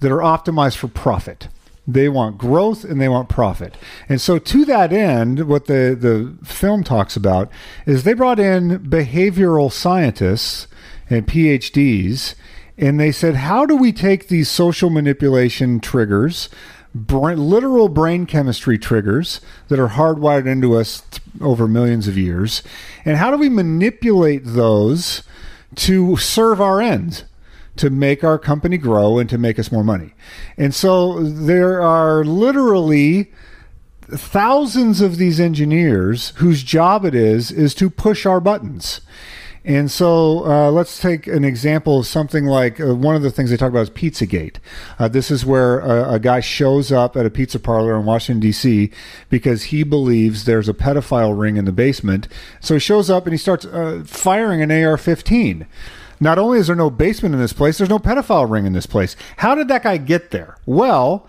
that 0.00 0.12
are 0.12 0.18
optimized 0.18 0.76
for 0.76 0.88
profit. 0.88 1.48
They 1.86 2.08
want 2.08 2.38
growth 2.38 2.84
and 2.84 3.00
they 3.00 3.08
want 3.08 3.28
profit. 3.28 3.76
And 4.08 4.20
so, 4.20 4.38
to 4.38 4.64
that 4.66 4.92
end, 4.92 5.48
what 5.48 5.66
the, 5.66 5.96
the 5.98 6.46
film 6.46 6.84
talks 6.84 7.16
about 7.16 7.50
is 7.86 8.04
they 8.04 8.14
brought 8.14 8.38
in 8.38 8.78
behavioral 8.80 9.72
scientists 9.72 10.66
and 11.10 11.26
PhDs, 11.26 12.34
and 12.78 12.98
they 12.98 13.12
said, 13.12 13.36
How 13.36 13.66
do 13.66 13.76
we 13.76 13.92
take 13.92 14.28
these 14.28 14.50
social 14.50 14.88
manipulation 14.88 15.80
triggers, 15.80 16.48
brain, 16.94 17.38
literal 17.38 17.88
brain 17.88 18.26
chemistry 18.26 18.78
triggers 18.78 19.40
that 19.68 19.78
are 19.78 19.88
hardwired 19.88 20.46
into 20.46 20.76
us 20.76 21.02
th- 21.10 21.22
over 21.40 21.66
millions 21.66 22.06
of 22.06 22.16
years, 22.16 22.62
and 23.04 23.16
how 23.16 23.30
do 23.30 23.36
we 23.36 23.48
manipulate 23.48 24.42
those 24.44 25.22
to 25.76 26.16
serve 26.16 26.60
our 26.60 26.80
ends? 26.80 27.24
to 27.76 27.90
make 27.90 28.22
our 28.22 28.38
company 28.38 28.78
grow 28.78 29.18
and 29.18 29.28
to 29.28 29.38
make 29.38 29.58
us 29.58 29.72
more 29.72 29.82
money. 29.82 30.14
And 30.56 30.74
so 30.74 31.20
there 31.22 31.82
are 31.82 32.24
literally 32.24 33.32
thousands 34.02 35.00
of 35.00 35.16
these 35.16 35.40
engineers 35.40 36.30
whose 36.36 36.62
job 36.62 37.04
it 37.04 37.14
is 37.14 37.50
is 37.50 37.74
to 37.76 37.90
push 37.90 38.26
our 38.26 38.40
buttons. 38.40 39.00
And 39.64 39.90
so 39.90 40.44
uh, 40.44 40.70
let's 40.70 41.00
take 41.00 41.26
an 41.26 41.42
example 41.42 42.00
of 42.00 42.06
something 42.06 42.44
like 42.44 42.78
uh, 42.78 42.94
one 42.94 43.16
of 43.16 43.22
the 43.22 43.30
things 43.30 43.48
they 43.48 43.56
talk 43.56 43.70
about 43.70 43.80
is 43.80 43.90
Pizzagate. 43.90 44.56
Uh, 44.98 45.08
this 45.08 45.30
is 45.30 45.46
where 45.46 45.80
a, 45.80 46.14
a, 46.14 46.18
guy 46.18 46.40
shows 46.40 46.92
up 46.92 47.16
at 47.16 47.24
a 47.24 47.30
pizza 47.30 47.58
parlor 47.58 47.98
in 47.98 48.04
Washington, 48.04 48.40
D.C. 48.40 48.90
because 49.30 49.64
he 49.64 49.82
believes 49.82 50.44
there's 50.44 50.68
a 50.68 50.74
pedophile 50.74 51.38
ring 51.38 51.56
in 51.56 51.64
the 51.64 51.72
basement. 51.72 52.28
So 52.60 52.74
he 52.74 52.80
shows 52.80 53.08
up 53.08 53.24
and 53.24 53.32
he 53.32 53.38
starts 53.38 53.64
uh, 53.64 54.04
firing 54.06 54.60
an 54.60 54.70
AR 54.70 54.98
15. 54.98 55.66
Not 56.20 56.38
only 56.38 56.58
is 56.58 56.66
there 56.66 56.76
no 56.76 56.90
basement 56.90 57.34
in 57.34 57.40
this 57.40 57.54
place, 57.54 57.78
there's 57.78 57.90
no 57.90 57.98
pedophile 57.98 58.48
ring 58.48 58.66
in 58.66 58.74
this 58.74 58.86
place. 58.86 59.16
How 59.38 59.54
did 59.54 59.68
that 59.68 59.82
guy 59.82 59.96
get 59.96 60.30
there? 60.30 60.58
Well, 60.66 61.26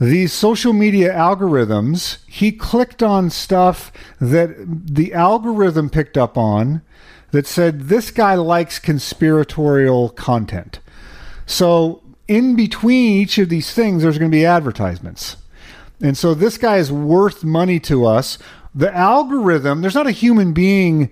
these 0.00 0.32
social 0.32 0.72
media 0.72 1.12
algorithms, 1.12 2.18
he 2.26 2.52
clicked 2.52 3.02
on 3.02 3.30
stuff 3.30 3.92
that 4.20 4.54
the 4.86 5.14
algorithm 5.14 5.88
picked 5.88 6.18
up 6.18 6.36
on 6.36 6.82
that 7.30 7.46
said 7.46 7.82
this 7.82 8.10
guy 8.10 8.34
likes 8.34 8.78
conspiratorial 8.78 10.10
content. 10.10 10.80
So 11.46 12.02
in 12.28 12.56
between 12.56 13.20
each 13.20 13.38
of 13.38 13.48
these 13.48 13.72
things, 13.72 14.02
there's 14.02 14.18
going 14.18 14.30
to 14.30 14.36
be 14.36 14.46
advertisements. 14.46 15.36
And 16.00 16.16
so 16.16 16.34
this 16.34 16.58
guy 16.58 16.78
is 16.78 16.90
worth 16.90 17.44
money 17.44 17.78
to 17.80 18.06
us. 18.06 18.38
The 18.74 18.94
algorithm, 18.94 19.80
there's 19.80 19.94
not 19.94 20.06
a 20.06 20.12
human 20.12 20.52
being 20.52 21.10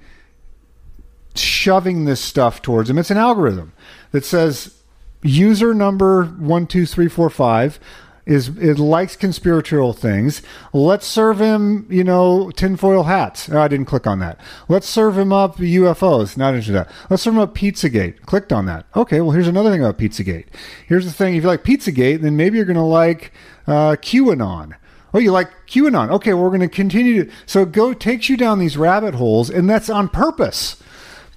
shoving 1.35 2.05
this 2.05 2.21
stuff 2.21 2.63
towards 2.63 2.91
him. 2.91 2.99
It's 2.99 3.11
an 3.11 3.17
algorithm 3.17 3.73
that 4.11 4.25
says 4.25 4.77
user 5.23 5.73
number 5.73 6.25
12345 6.25 7.79
is 8.25 8.49
it 8.49 8.79
likes 8.79 9.17
conspiratorial 9.17 9.93
things. 9.93 10.43
Let's 10.73 11.07
serve 11.07 11.41
him, 11.41 11.87
you 11.91 12.05
know, 12.05 12.51
tinfoil 12.51 13.05
hats. 13.05 13.49
Oh, 13.51 13.61
I 13.61 13.69
didn't 13.69 13.87
click 13.87 14.07
on 14.07 14.21
that. 14.21 14.41
Let's 14.69 14.89
serve 14.89 15.19
him 15.19 15.33
up 15.33 15.57
UFOs. 15.57 16.37
Not 16.37 16.55
interested 16.55 16.73
in 16.73 16.85
that. 16.85 16.91
Let's 17.11 17.23
serve 17.23 17.35
him 17.35 17.41
up 17.41 17.55
Pizzagate. 17.55 18.21
Clicked 18.23 18.53
on 18.53 18.67
that. 18.67 18.87
Okay, 18.95 19.21
well, 19.21 19.33
here's 19.33 19.49
another 19.49 19.71
thing 19.71 19.85
about 19.85 19.99
Pizzagate. 19.99 20.47
Here's 20.87 21.05
the 21.05 21.13
thing: 21.13 21.35
if 21.35 21.43
you 21.43 21.49
like 21.49 21.65
Pizzagate, 21.65 22.21
then 22.21 22.37
maybe 22.37 22.57
you're 22.57 22.67
going 22.67 22.77
to 22.77 22.83
like 22.83 23.33
uh, 23.67 23.97
QAnon. 23.97 24.75
Oh, 25.15 25.19
you 25.19 25.33
like 25.33 25.51
QAnon? 25.67 26.11
Okay, 26.11 26.33
well, 26.33 26.45
we're 26.45 26.51
going 26.51 26.61
to 26.61 26.69
continue 26.69 27.25
to. 27.25 27.33
So 27.45 27.65
go 27.65 27.93
takes 27.93 28.29
you 28.29 28.37
down 28.37 28.59
these 28.59 28.77
rabbit 28.77 29.15
holes, 29.15 29.51
and 29.51 29.69
that's 29.69 29.91
on 29.91 30.09
purpose. 30.09 30.83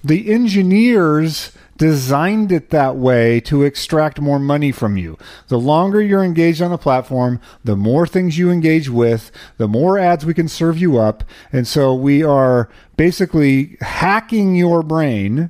The 0.03 0.31
engineers 0.31 1.51
designed 1.77 2.51
it 2.51 2.69
that 2.69 2.95
way 2.95 3.39
to 3.41 3.63
extract 3.63 4.21
more 4.21 4.39
money 4.39 4.71
from 4.71 4.97
you. 4.97 5.17
The 5.47 5.59
longer 5.59 6.01
you're 6.01 6.23
engaged 6.23 6.61
on 6.61 6.71
the 6.71 6.77
platform, 6.77 7.39
the 7.63 7.75
more 7.75 8.07
things 8.07 8.37
you 8.37 8.49
engage 8.49 8.89
with, 8.89 9.31
the 9.57 9.67
more 9.67 9.97
ads 9.97 10.25
we 10.25 10.33
can 10.33 10.47
serve 10.47 10.77
you 10.77 10.97
up. 10.97 11.23
And 11.51 11.67
so 11.67 11.93
we 11.93 12.23
are 12.23 12.69
basically 12.97 13.77
hacking 13.81 14.55
your 14.55 14.83
brain 14.83 15.49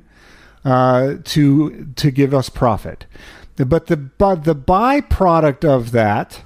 uh, 0.64 1.14
to 1.24 1.92
to 1.94 2.10
give 2.10 2.34
us 2.34 2.48
profit. 2.48 3.06
But 3.56 3.86
the 3.86 3.96
but 3.96 4.44
the 4.44 4.56
byproduct 4.56 5.64
of 5.64 5.92
that 5.92 6.42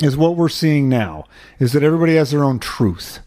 is 0.00 0.16
what 0.16 0.36
we're 0.36 0.48
seeing 0.48 0.88
now 0.88 1.26
is 1.58 1.72
that 1.72 1.82
everybody 1.82 2.16
has 2.16 2.30
their 2.30 2.42
own 2.42 2.58
truth. 2.58 3.20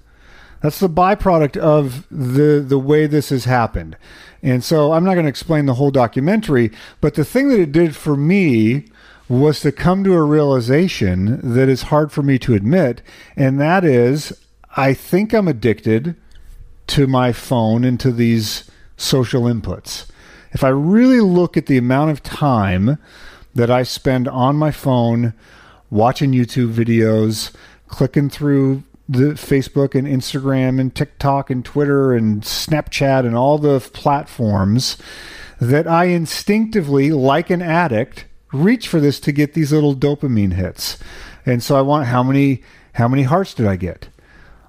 That's 0.64 0.80
the 0.80 0.90
byproduct 0.90 1.58
of 1.58 2.08
the 2.10 2.64
the 2.66 2.80
way 2.80 3.06
this 3.06 3.30
has 3.30 3.44
happened. 3.44 3.98
And 4.42 4.64
so 4.64 4.94
I'm 4.94 5.04
not 5.04 5.14
going 5.14 5.26
to 5.26 5.30
explain 5.30 5.66
the 5.66 5.74
whole 5.74 5.92
documentary, 5.92 6.72
but 7.02 7.16
the 7.16 7.26
thing 7.26 7.50
that 7.50 7.60
it 7.60 7.74
did 7.74 7.98
for 7.98 8.16
me 8.16 8.86
was 9.28 9.60
to 9.60 9.74
come 9.74 10.06
to 10.06 10.14
a 10.14 10.24
realization 10.24 11.40
that 11.44 11.68
is 11.68 11.84
hard 11.84 12.14
for 12.14 12.24
me 12.24 12.40
to 12.40 12.54
admit, 12.54 13.02
and 13.36 13.60
that 13.60 13.84
is 13.84 14.34
I 14.76 14.94
think 14.94 15.34
I'm 15.34 15.50
addicted 15.50 16.16
to 16.88 17.08
my 17.08 17.34
phone 17.34 17.84
and 17.84 18.00
to 18.00 18.14
these 18.14 18.72
social 18.96 19.44
inputs. 19.44 20.10
If 20.54 20.64
I 20.64 20.70
really 20.70 21.20
look 21.20 21.58
at 21.58 21.66
the 21.66 21.78
amount 21.78 22.12
of 22.12 22.24
time 22.24 23.00
that 23.54 23.70
I 23.70 23.84
spend 23.84 24.30
on 24.30 24.56
my 24.56 24.72
phone 24.72 25.34
watching 25.90 26.32
YouTube 26.32 26.74
videos, 26.74 27.54
clicking 27.90 28.30
through 28.30 28.84
the 29.08 29.34
Facebook 29.34 29.96
and 29.96 30.08
Instagram 30.08 30.80
and 30.80 30.94
TikTok 30.94 31.50
and 31.50 31.64
Twitter 31.64 32.14
and 32.14 32.42
Snapchat 32.42 33.26
and 33.26 33.36
all 33.36 33.58
the 33.58 33.80
platforms 33.94 34.98
that 35.60 35.88
I 35.88 36.06
instinctively, 36.06 37.12
like 37.12 37.50
an 37.50 37.62
addict, 37.62 38.26
reach 38.52 38.88
for 38.88 39.00
this 39.00 39.20
to 39.22 39.32
get 39.32 39.54
these 39.54 39.72
little 39.72 39.96
dopamine 39.96 40.54
hits. 40.54 40.98
And 41.46 41.62
so 41.62 41.76
I 41.76 41.82
want 41.82 42.08
how 42.08 42.24
many 42.24 42.64
how 42.94 43.08
many 43.08 43.24
hearts 43.24 43.54
did 43.54 43.66
I 43.66 43.76
get? 43.76 44.08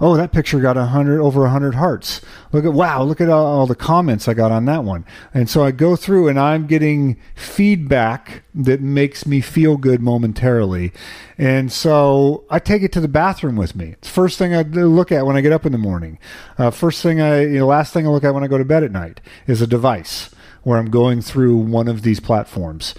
Oh, 0.07 0.19
that 0.19 0.33
picture 0.33 0.61
got 0.61 0.77
a 0.77 0.85
hundred 0.85 1.23
over 1.23 1.47
a 1.47 1.49
hundred 1.49 1.77
hearts. 1.77 2.21
Look 2.53 2.67
at 2.67 2.75
wow! 2.75 3.03
Look 3.03 3.23
at 3.23 3.31
all, 3.31 3.47
all, 3.47 3.67
the 3.67 3.75
comments 3.75 4.29
I 4.29 4.35
got 4.35 4.53
on 4.53 4.67
that 4.67 4.85
one. 4.85 5.07
And 5.33 5.49
so 5.49 5.65
I 5.65 5.71
go 5.71 5.97
through 5.97 6.29
and 6.29 6.39
I'm 6.39 6.67
getting 6.67 7.17
feedback 7.35 8.43
that 8.55 8.83
makes 8.83 9.25
me 9.25 9.41
feel 9.41 9.79
good 9.79 10.03
momentarily. 10.03 10.93
And 11.39 11.73
so 11.73 12.45
I 12.51 12.59
take 12.59 12.83
it 12.83 12.93
to 12.93 13.01
the 13.01 13.09
bathroom 13.09 13.57
with 13.57 13.75
me. 13.75 13.93
It's 13.93 14.11
first 14.11 14.37
thing 14.37 14.55
I 14.55 14.61
look 14.61 15.11
at 15.11 15.25
when 15.25 15.37
I 15.37 15.41
get 15.41 15.53
up 15.53 15.65
in 15.65 15.73
the 15.73 15.79
morning. 15.79 16.19
Uh, 16.59 16.71
first 16.71 17.03
thing 17.03 17.23
I, 17.23 17.41
you 17.41 17.61
know, 17.61 17.67
last 17.67 17.95
thing 17.95 18.07
I 18.07 18.11
look 18.11 18.25
at 18.25 18.35
when 18.35 18.45
I 18.45 18.49
go 18.49 18.59
to 18.59 18.65
bed 18.67 18.85
at 18.85 18.93
night 18.93 19.23
is 19.47 19.63
a 19.63 19.67
device 19.67 20.29
where 20.65 20.79
I'm 20.79 20.91
going 20.91 21.23
through 21.23 21.57
one 21.57 21.89
of 21.89 22.03
these 22.03 22.21
platforms. 22.21 22.95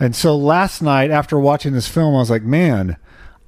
And 0.00 0.16
so 0.16 0.36
last 0.36 0.82
night 0.82 1.12
after 1.12 1.38
watching 1.38 1.74
this 1.74 1.86
film, 1.86 2.16
I 2.16 2.18
was 2.18 2.30
like, 2.30 2.42
man, 2.42 2.96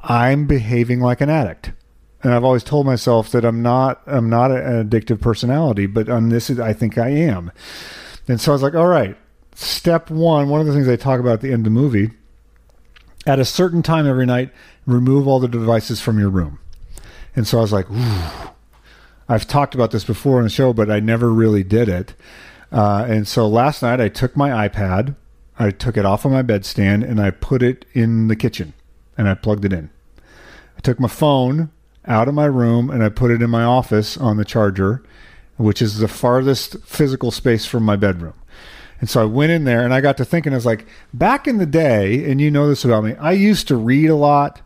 I'm 0.03 0.47
behaving 0.47 1.01
like 1.01 1.21
an 1.21 1.31
addict 1.31 1.73
and 2.23 2.33
I've 2.33 2.45
always 2.45 2.65
told 2.65 2.87
myself 2.87 3.31
that 3.31 3.45
I'm 3.45 3.63
not 3.63 4.03
I'm 4.07 4.29
not 4.29 4.51
an 4.51 4.89
addictive 4.89 5.21
personality, 5.21 5.87
but 5.87 6.09
on 6.09 6.29
this 6.29 6.51
I 6.51 6.73
think 6.73 6.99
I 6.99 7.09
am. 7.09 7.53
And 8.29 8.41
so 8.41 8.53
I 8.53 8.55
was 8.55 8.63
like, 8.63 8.75
all 8.75 8.87
right, 8.87 9.17
step 9.55 10.11
one. 10.11 10.49
One 10.49 10.61
of 10.61 10.67
the 10.67 10.73
things 10.73 10.87
they 10.87 10.97
talk 10.97 11.21
about 11.21 11.35
at 11.35 11.41
the 11.41 11.53
end 11.53 11.67
of 11.67 11.73
the 11.73 11.81
movie, 11.81 12.11
at 13.27 13.39
a 13.39 13.45
certain 13.45 13.83
time 13.83 14.07
every 14.07 14.27
night, 14.27 14.51
remove 14.87 15.27
all 15.27 15.41
the 15.41 15.49
devices 15.49 16.01
from 16.01 16.19
your 16.19 16.31
room. 16.31 16.59
And 17.35 17.47
so 17.47 17.59
I 17.59 17.61
was 17.63 17.73
like. 17.73 17.87
I've 19.29 19.47
talked 19.47 19.75
about 19.75 19.93
this 19.93 20.05
before 20.05 20.39
on 20.39 20.45
the 20.45 20.51
show, 20.51 20.75
but 20.75 20.91
I 20.91 21.01
never 21.01 21.33
really 21.33 21.63
did 21.63 21.89
it. 21.89 22.15
Uh, 22.71 23.07
and 23.09 23.27
so 23.27 23.49
last 23.49 23.83
night 23.83 24.01
I 24.01 24.09
took 24.09 24.37
my 24.37 24.69
iPad, 24.69 25.17
I 25.59 25.71
took 25.71 25.97
it 25.97 26.05
off 26.05 26.25
of 26.25 26.33
my 26.33 26.43
bedstand, 26.43 27.09
and 27.09 27.21
I 27.21 27.31
put 27.31 27.63
it 27.63 27.87
in 27.93 28.29
the 28.29 28.37
kitchen 28.37 28.75
and 29.17 29.29
I 29.29 29.35
plugged 29.35 29.65
it 29.65 29.73
in. 29.73 29.91
I 30.77 30.81
took 30.81 31.01
my 31.01 31.09
phone 31.09 31.71
out 32.07 32.29
of 32.29 32.35
my 32.35 32.47
room 32.47 32.91
and 32.91 33.03
I 33.03 33.09
put 33.09 33.31
it 33.31 33.43
in 33.43 33.51
my 33.51 33.65
office 33.65 34.17
on 34.17 34.37
the 34.37 34.45
charger, 34.45 35.03
which 35.57 35.81
is 35.81 35.99
the 35.99 36.09
farthest 36.09 36.79
physical 36.85 37.31
space 37.31 37.67
from 37.67 37.85
my 37.85 37.97
bedroom. 37.97 38.35
And 39.01 39.11
so 39.11 39.21
I 39.21 39.25
went 39.25 39.53
in 39.53 39.65
there 39.65 39.85
and 39.85 39.93
I 39.93 40.01
got 40.01 40.17
to 40.19 40.25
thinking, 40.25 40.53
I 40.53 40.57
was 40.57 40.67
like, 40.67 40.87
back 41.13 41.49
in 41.49 41.59
the 41.59 41.67
day, 41.67 42.31
and 42.31 42.41
you 42.41 42.51
know 42.51 42.69
this 42.69 42.85
about 42.85 43.05
me, 43.05 43.15
I 43.17 43.33
used 43.33 43.67
to 43.69 43.77
read 43.77 44.09
a 44.11 44.17
lot. 44.17 44.61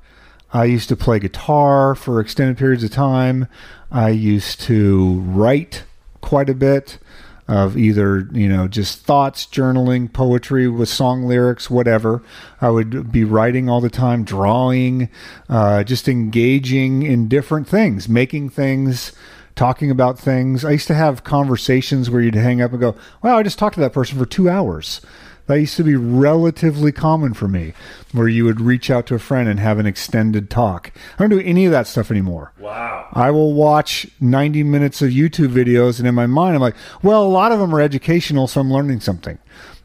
I 0.52 0.64
used 0.64 0.88
to 0.90 0.96
play 0.96 1.18
guitar 1.18 1.94
for 1.94 2.20
extended 2.20 2.58
periods 2.58 2.84
of 2.84 2.90
time. 2.90 3.48
I 3.90 4.10
used 4.10 4.60
to 4.62 5.20
write 5.20 5.84
quite 6.20 6.50
a 6.50 6.54
bit 6.54 6.98
of 7.48 7.76
either, 7.76 8.28
you 8.32 8.48
know, 8.48 8.66
just 8.66 9.00
thoughts, 9.00 9.46
journaling, 9.46 10.12
poetry 10.12 10.68
with 10.68 10.88
song 10.88 11.24
lyrics, 11.24 11.70
whatever. 11.70 12.22
I 12.60 12.70
would 12.70 13.12
be 13.12 13.24
writing 13.24 13.68
all 13.68 13.80
the 13.80 13.90
time, 13.90 14.24
drawing, 14.24 15.08
uh, 15.48 15.84
just 15.84 16.08
engaging 16.08 17.02
in 17.04 17.28
different 17.28 17.68
things, 17.68 18.08
making 18.08 18.50
things, 18.50 19.12
talking 19.54 19.90
about 19.90 20.18
things. 20.18 20.64
I 20.64 20.72
used 20.72 20.88
to 20.88 20.94
have 20.94 21.24
conversations 21.24 22.10
where 22.10 22.20
you'd 22.20 22.34
hang 22.34 22.60
up 22.60 22.72
and 22.72 22.80
go, 22.80 22.96
wow, 23.22 23.38
I 23.38 23.42
just 23.42 23.58
talked 23.58 23.74
to 23.74 23.80
that 23.80 23.92
person 23.92 24.18
for 24.18 24.26
two 24.26 24.48
hours. 24.50 25.00
That 25.46 25.60
used 25.60 25.76
to 25.76 25.84
be 25.84 25.94
relatively 25.94 26.90
common 26.92 27.34
for 27.34 27.46
me, 27.46 27.72
where 28.12 28.28
you 28.28 28.44
would 28.44 28.60
reach 28.60 28.90
out 28.90 29.06
to 29.06 29.14
a 29.14 29.18
friend 29.18 29.48
and 29.48 29.60
have 29.60 29.78
an 29.78 29.86
extended 29.86 30.50
talk. 30.50 30.92
I 31.18 31.22
don't 31.22 31.30
do 31.30 31.40
any 31.40 31.66
of 31.66 31.72
that 31.72 31.86
stuff 31.86 32.10
anymore. 32.10 32.52
Wow. 32.58 33.08
I 33.12 33.30
will 33.30 33.54
watch 33.54 34.06
90 34.20 34.64
minutes 34.64 35.02
of 35.02 35.10
YouTube 35.10 35.52
videos, 35.52 35.98
and 35.98 36.08
in 36.08 36.14
my 36.14 36.26
mind, 36.26 36.56
I'm 36.56 36.60
like, 36.62 36.76
well, 37.02 37.22
a 37.22 37.28
lot 37.28 37.52
of 37.52 37.60
them 37.60 37.74
are 37.74 37.80
educational, 37.80 38.48
so 38.48 38.60
I'm 38.60 38.72
learning 38.72 39.00
something. 39.00 39.38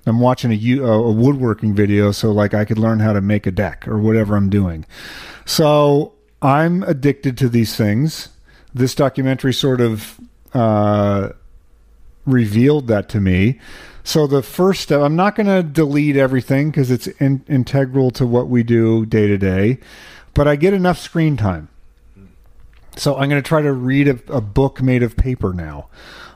I'm 0.06 0.20
watching 0.20 0.52
a, 0.52 0.84
a 0.84 1.12
woodworking 1.12 1.76
video, 1.76 2.12
so 2.12 2.32
like 2.32 2.54
I 2.54 2.66
could 2.66 2.80
learn 2.80 3.00
how 3.00 3.14
to 3.14 3.22
make 3.22 3.46
a 3.46 3.52
deck 3.52 3.88
or 3.88 4.00
whatever 4.00 4.36
I'm 4.36 4.50
doing. 4.50 4.86
So 5.46 6.14
I'm 6.42 6.82
addicted 6.84 7.38
to 7.40 7.50
these 7.50 7.76
things. 7.76 8.30
This 8.74 8.96
documentary 8.96 9.54
sort 9.54 9.80
of 9.80 10.20
uh, 10.54 11.30
revealed 12.26 12.88
that 12.88 13.10
to 13.10 13.20
me. 13.20 13.60
So 14.04 14.26
the 14.28 14.42
first 14.42 14.82
step, 14.82 15.02
I'm 15.02 15.16
not 15.16 15.36
going 15.36 15.48
to 15.48 15.62
delete 15.62 16.16
everything 16.16 16.72
because 16.72 16.90
it's 16.90 17.08
in, 17.08 17.44
integral 17.48 18.12
to 18.12 18.26
what 18.26 18.48
we 18.48 18.64
do 18.64 19.06
day 19.06 19.28
to 19.28 19.38
day, 19.38 19.80
but 20.34 20.48
I 20.48 20.56
get 20.56 20.74
enough 20.74 20.98
screen 20.98 21.38
time. 21.38 21.70
So 22.98 23.16
I'm 23.16 23.30
going 23.30 23.42
to 23.42 23.48
try 23.48 23.62
to 23.62 23.72
read 23.72 24.08
a, 24.08 24.20
a 24.28 24.42
book 24.42 24.82
made 24.82 25.04
of 25.04 25.16
paper 25.16 25.54
now. 25.54 25.88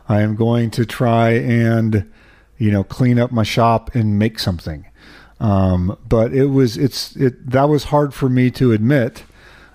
I 0.08 0.22
am 0.22 0.36
going 0.36 0.72
to 0.72 0.86
try 0.86 1.32
and, 1.32 2.12
you 2.58 2.72
know, 2.72 2.84
clean 2.84 3.20
up 3.20 3.32
my 3.32 3.44
shop 3.44 3.94
and 3.96 4.20
make 4.20 4.40
something. 4.40 4.86
Um, 5.40 5.98
but 6.08 6.34
it 6.34 6.46
was 6.46 6.78
it's 6.78 7.16
it 7.16 7.50
that 7.50 7.68
was 7.68 7.86
hard 7.86 8.14
for 8.14 8.30
me 8.30 8.50
to 8.52 8.72
admit, 8.72 9.24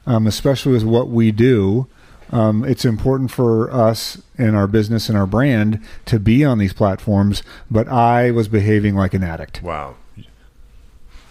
um, 0.07 0.27
especially 0.27 0.73
with 0.73 0.85
what 0.85 1.09
we 1.09 1.33
do. 1.33 1.87
Um, 2.33 2.65
it's 2.65 2.85
important 2.85 3.31
for 3.31 3.71
us 3.73 4.23
and 4.39 4.55
our 4.55 4.67
business 4.67 5.09
and 5.09 5.19
our 5.19 5.27
brand 5.27 5.83
to 6.07 6.21
be 6.21 6.45
on 6.45 6.59
these 6.59 6.73
platforms, 6.73 7.43
but 7.71 7.89
I 7.89 8.31
was 8.31 8.49
behaving 8.49 8.95
like 8.95 9.15
an 9.15 9.25
addict. 9.25 9.63
Wow. 9.63 9.97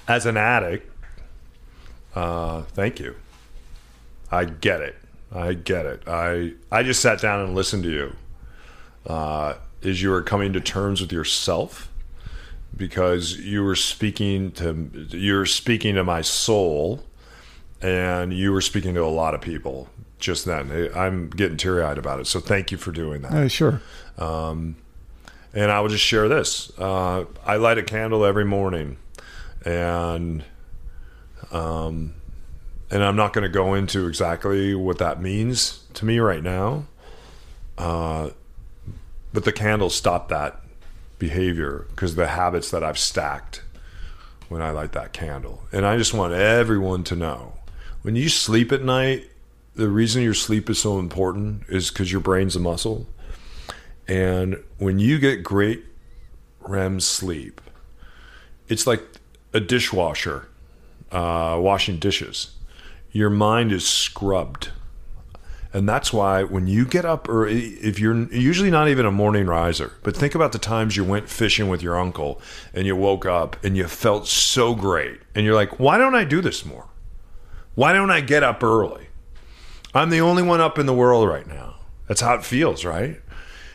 As 0.08 0.26
an 0.26 0.38
addict, 0.38 0.92
uh, 2.16 2.64
thank 2.64 3.00
you. 3.00 3.16
I 4.32 4.46
get 4.46 4.82
it. 4.82 4.96
I 5.32 5.54
get 5.54 5.86
it. 5.86 6.04
I 6.08 6.54
I 6.72 6.84
just 6.84 7.02
sat 7.02 7.22
down 7.22 7.42
and 7.42 7.56
listened 7.56 7.84
to 7.84 7.90
you. 7.90 8.16
Uh, 9.06 9.56
as 9.84 10.02
you 10.02 10.10
were 10.10 10.22
coming 10.22 10.52
to 10.54 10.60
terms 10.60 11.00
with 11.00 11.12
yourself, 11.12 11.90
because 12.76 13.38
you 13.38 13.64
were 13.64 13.76
speaking 13.76 14.52
to 14.54 14.90
you 15.10 15.36
were 15.36 15.46
speaking 15.46 15.96
to 15.96 16.04
my 16.04 16.22
soul, 16.22 17.04
and 17.82 18.34
you 18.34 18.52
were 18.52 18.62
speaking 18.62 18.96
to 18.96 19.04
a 19.04 19.06
lot 19.06 19.36
of 19.36 19.42
people 19.42 19.88
just 20.20 20.46
then. 20.46 20.92
I'm 20.96 21.30
getting 21.30 21.58
teary 21.58 21.84
eyed 21.84 21.98
about 21.98 22.20
it. 22.20 22.28
So 22.28 22.40
thank 22.40 22.72
you 22.72 22.78
for 22.78 22.92
doing 22.92 23.22
that. 23.24 23.34
Uh, 23.34 23.48
sure. 23.48 23.82
Um, 24.18 24.76
and 25.54 25.72
I 25.72 25.80
will 25.80 25.90
just 25.90 26.04
share 26.04 26.28
this. 26.28 26.72
Uh, 26.78 27.26
I 27.46 27.56
light 27.56 27.78
a 27.78 27.84
candle 27.84 28.24
every 28.24 28.46
morning, 28.46 28.98
and 29.66 30.44
um, 31.52 32.14
and 32.92 33.04
I'm 33.04 33.16
not 33.16 33.34
going 33.34 33.44
to 33.44 33.50
go 33.50 33.74
into 33.74 34.08
exactly 34.08 34.76
what 34.76 35.00
that 35.00 35.22
means 35.22 35.84
to 35.96 36.06
me 36.06 36.20
right 36.20 36.44
now. 36.44 36.86
Uh, 37.78 38.32
but 39.34 39.46
the 39.46 39.52
candles 39.52 39.96
stop 39.96 40.30
that 40.30 40.62
behavior 41.18 41.86
because 41.90 42.16
the 42.16 42.28
habits 42.28 42.72
that 42.72 42.84
I've 42.84 42.98
stacked 42.98 43.62
when 44.50 44.62
I 44.62 44.72
light 44.72 44.92
that 44.94 45.14
candle. 45.14 45.64
And 45.72 45.86
I 45.86 45.98
just 45.98 46.14
want 46.14 46.34
everyone 46.34 47.04
to 47.06 47.16
know 47.16 47.54
when 48.02 48.16
you 48.16 48.30
sleep 48.30 48.72
at 48.72 48.84
night, 48.84 49.30
the 49.80 49.90
reason 49.90 50.22
your 50.22 50.34
sleep 50.34 50.70
is 50.70 50.78
so 50.78 51.00
important 51.00 51.64
is 51.70 51.90
because 51.90 52.12
your 52.12 52.20
brain's 52.20 52.56
a 52.56 52.60
muscle. 52.60 53.08
And 54.08 54.62
when 54.78 55.00
you 55.00 55.20
get 55.20 55.42
great 55.42 55.86
REM 56.60 57.00
sleep, 57.00 57.62
it's 58.68 58.86
like 58.86 59.02
a 59.54 59.62
dishwasher 59.62 60.50
uh, 61.12 61.58
washing 61.62 61.98
dishes. 61.98 62.52
Your 63.12 63.30
mind 63.30 63.72
is 63.72 63.88
scrubbed. 63.88 64.72
And 65.72 65.88
that's 65.88 66.12
why 66.12 66.44
when 66.44 66.68
you 66.68 66.86
get 66.86 67.06
up, 67.06 67.30
or 67.30 67.48
if 67.48 68.00
you're 68.00 68.28
usually 68.34 68.72
not 68.72 68.90
even 68.90 69.06
a 69.06 69.12
morning 69.12 69.46
riser, 69.46 69.94
but 70.04 70.16
think 70.16 70.36
about 70.36 70.52
the 70.52 70.60
times 70.60 70.98
you 70.98 71.06
went 71.06 71.30
fishing 71.30 71.70
with 71.70 71.82
your 71.82 71.98
uncle 71.98 72.42
and 72.74 72.86
you 72.86 72.96
woke 72.96 73.26
up 73.26 73.56
and 73.64 73.78
you 73.78 73.88
felt 73.88 74.28
so 74.28 74.76
great. 74.76 75.22
And 75.36 75.46
you're 75.46 75.56
like, 75.56 75.80
why 75.80 75.98
don't 75.98 76.16
I 76.16 76.26
do 76.26 76.42
this 76.42 76.66
more? 76.66 76.88
Why 77.76 77.94
don't 77.94 78.12
I 78.12 78.20
get 78.20 78.44
up 78.44 78.64
early? 78.64 79.09
I'm 79.94 80.10
the 80.10 80.22
only 80.22 80.44
one 80.44 80.62
up 80.62 80.78
in 80.78 80.86
the 80.86 80.94
world 80.94 81.28
right 81.28 81.48
now. 81.48 81.76
That's 82.08 82.22
how 82.22 82.36
it 82.36 82.44
feels, 82.44 82.86
right? 82.86 83.22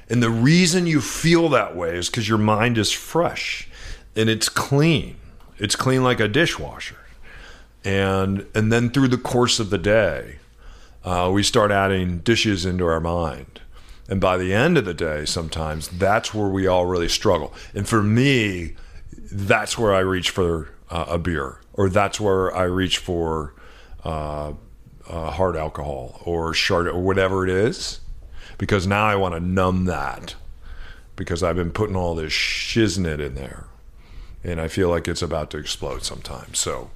And 0.09 0.22
the 0.22 0.31
reason 0.31 0.87
you 0.87 1.00
feel 1.00 1.48
that 1.50 1.74
way 1.74 1.96
is 1.96 2.09
because 2.09 2.29
your 2.29 2.38
mind 2.38 2.79
is 2.79 2.92
fresh 2.92 3.68
and 4.14 4.29
it's 4.29 4.48
clean. 4.48 5.16
It's 5.59 5.77
clean 5.77 6.03
like 6.03 6.20
a 6.20 6.29
dishwasher. 6.29 6.98
And 7.85 8.46
and 8.55 8.72
then 8.72 8.90
through 8.90 9.09
the 9.09 9.18
course 9.18 9.61
of 9.61 9.70
the 9.70 9.79
day, 9.79 10.37
uh, 11.05 11.31
we 11.33 11.42
start 11.42 11.70
adding 11.70 12.18
dishes 12.18 12.64
into 12.64 12.87
our 12.87 13.00
mind. 13.00 13.61
And 14.09 14.20
by 14.20 14.37
the 14.37 14.53
end 14.53 14.77
of 14.77 14.85
the 14.85 14.94
day, 14.94 15.24
sometimes 15.24 15.88
that's 15.88 16.35
where 16.35 16.48
we 16.48 16.66
all 16.66 16.87
really 16.87 17.09
struggle. 17.09 17.55
And 17.74 17.88
for 17.88 18.03
me, 18.03 18.74
that's 19.31 19.79
where 19.79 19.94
I 19.94 20.00
reach 20.00 20.31
for 20.31 20.70
uh, 20.90 21.07
a 21.09 21.18
beer, 21.18 21.61
or 21.72 21.88
that's 21.88 22.20
where 22.20 22.55
I 22.55 22.64
reach 22.64 22.98
for 22.98 23.55
uh, 24.03 24.53
uh, 25.09 25.31
hard 25.31 25.57
alcohol 25.57 26.21
or 26.25 26.55
shard 26.55 26.87
or 26.87 27.01
whatever 27.01 27.47
it 27.47 27.51
is, 27.51 28.01
because 28.59 28.87
now 28.87 29.05
I 29.05 29.17
want 29.17 29.35
to 29.35 29.40
numb 29.40 29.85
that 29.87 30.35
because 31.17 31.43
I've 31.43 31.57
been 31.57 31.71
putting 31.71 31.97
all 31.97 32.14
this 32.14 32.33
shiznit 32.33 33.21
in 33.21 33.35
there, 33.35 33.67
and 34.43 34.61
I 34.61 34.69
feel 34.69 34.88
like 34.88 35.07
it's 35.07 35.23
about 35.23 35.51
to 35.51 35.59
explode 35.59 36.05
sometimes. 36.05 36.59
So 36.59 36.90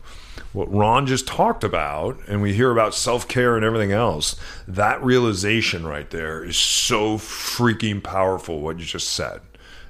what 0.53 0.73
Ron 0.73 1.07
just 1.07 1.27
talked 1.27 1.65
about, 1.65 2.19
and 2.27 2.43
we 2.43 2.55
hear 2.55 2.71
about 2.71 2.95
self 2.95 3.29
care 3.29 3.57
and 3.57 3.65
everything 3.65 3.93
else, 3.93 4.37
that 4.67 5.03
realization 5.03 5.87
right 5.87 6.09
there 6.11 6.45
is 6.45 6.57
so 6.57 7.19
freaking 7.19 8.03
powerful, 8.03 8.61
what 8.61 8.79
you 8.79 8.85
just 8.85 9.11
said. 9.11 9.41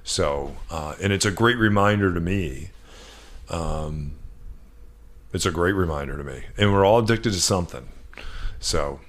So, 0.05 0.57
uh, 0.71 0.95
and 1.01 1.13
it's 1.13 1.27
a 1.27 1.31
great 1.31 1.59
reminder 1.59 2.13
to 2.15 2.21
me. 2.21 2.71
Um, 3.51 4.13
it's 5.33 5.47
a 5.47 5.51
great 5.51 5.75
reminder 5.75 6.17
to 6.17 6.25
me. 6.25 6.45
And 6.57 6.73
we're 6.73 6.85
all 6.85 6.99
addicted 6.99 7.33
to 7.33 7.41
something. 7.41 7.89
So, 8.61 9.01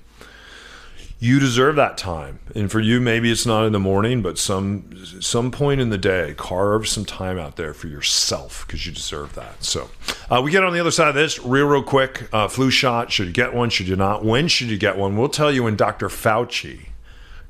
you 1.20 1.40
deserve 1.40 1.76
that 1.76 1.98
time. 1.98 2.40
And 2.56 2.72
for 2.72 2.80
you 2.80 3.02
maybe 3.02 3.30
it's 3.30 3.46
not 3.46 3.66
in 3.66 3.74
the 3.74 3.80
morning 3.80 4.22
but 4.22 4.38
some 4.38 4.90
some 5.20 5.52
point 5.52 5.82
in 5.82 5.90
the 5.90 5.98
day 5.98 6.34
carve 6.38 6.88
some 6.88 7.06
time 7.06 7.38
out 7.38 7.58
there 7.58 7.74
for 7.74 7.88
yourself 7.88 8.66
because 8.66 8.86
you 8.86 8.94
deserve 8.94 9.36
that. 9.36 9.64
So 9.64 9.90
uh, 10.30 10.42
we 10.42 10.52
get 10.52 10.64
on 10.64 10.74
the 10.74 10.80
other 10.80 10.92
side 10.92 11.10
of 11.10 11.16
this 11.16 11.38
real 11.40 11.68
real 11.68 11.84
quick 11.84 12.30
uh, 12.34 12.48
flu 12.48 12.72
shot. 12.72 13.12
Should 13.12 13.28
you 13.28 13.34
get 13.34 13.54
one? 13.54 13.70
Should 13.70 13.90
you 13.90 13.98
not? 13.98 14.24
When 14.24 14.48
should 14.48 14.70
you 14.70 14.78
get 14.78 14.98
one? 14.98 15.18
We'll 15.18 15.30
tell 15.30 15.52
you 15.52 15.64
when 15.64 15.76
dr 15.76 16.08
fauci 16.08 16.88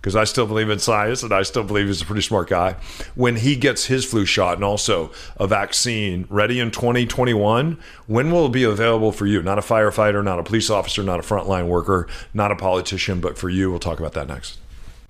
because 0.02 0.16
I 0.16 0.24
still 0.24 0.46
believe 0.46 0.70
in 0.70 0.80
science 0.80 1.24
and 1.24 1.34
I 1.34 1.44
still 1.44 1.64
believe 1.64 1.88
he's 1.88 2.02
a 2.02 2.06
pretty 2.06 2.22
smart 2.22 2.50
guy. 2.50 2.76
When 3.16 3.36
he 3.36 3.56
gets 3.56 3.86
his 3.86 4.06
flu 4.06 4.26
shot 4.26 4.56
and 4.56 4.64
also 4.64 5.12
a 5.38 5.46
vaccine 5.46 6.26
ready 6.30 6.60
in 6.60 6.72
2021, 6.72 7.78
when 8.08 8.32
will 8.32 8.46
it 8.46 8.52
be 8.52 8.64
available 8.64 9.12
for 9.12 9.26
you? 9.26 9.42
Not 9.42 9.60
a 9.60 9.62
firefighter, 9.62 10.24
not 10.24 10.40
a 10.40 10.44
police 10.44 10.70
officer, 10.70 11.04
not 11.04 11.20
a 11.20 11.24
frontline 11.24 11.68
worker, 11.68 12.08
not 12.34 12.52
a 12.52 12.56
politician, 12.56 13.20
but 13.20 13.38
for 13.38 13.50
you. 13.50 13.70
We'll 13.70 13.80
talk 13.80 14.00
about 14.00 14.14
that 14.14 14.28
next. 14.28 14.58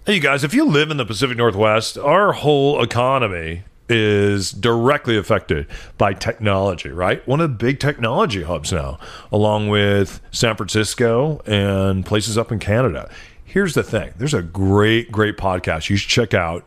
Hey, 0.06 0.16
you 0.16 0.22
guys, 0.22 0.44
if 0.44 0.54
you 0.54 0.66
live 0.66 0.90
in 0.90 0.98
the 0.98 1.06
Pacific 1.06 1.38
Northwest, 1.38 1.98
our 1.98 2.34
whole 2.34 2.82
economy 2.82 3.64
is 3.90 4.52
directly 4.52 5.18
affected 5.18 5.68
by 5.98 6.14
technology, 6.14 6.90
right? 6.90 7.28
One 7.28 7.42
of 7.42 7.50
the 7.50 7.56
big 7.56 7.80
technology 7.80 8.44
hubs 8.44 8.72
now, 8.72 9.00
along 9.32 9.70
with 9.70 10.22
San 10.32 10.56
Francisco 10.56 11.42
and 11.46 12.06
places 12.06 12.38
up 12.38 12.52
in 12.52 12.60
Canada 12.60 13.10
here's 13.50 13.74
the 13.74 13.84
thing 13.84 14.14
there's 14.18 14.34
a 14.34 14.42
great 14.42 15.12
great 15.12 15.38
podcast 15.38 15.90
you 15.90 15.98
should 15.98 16.10
check 16.10 16.34
out 16.34 16.66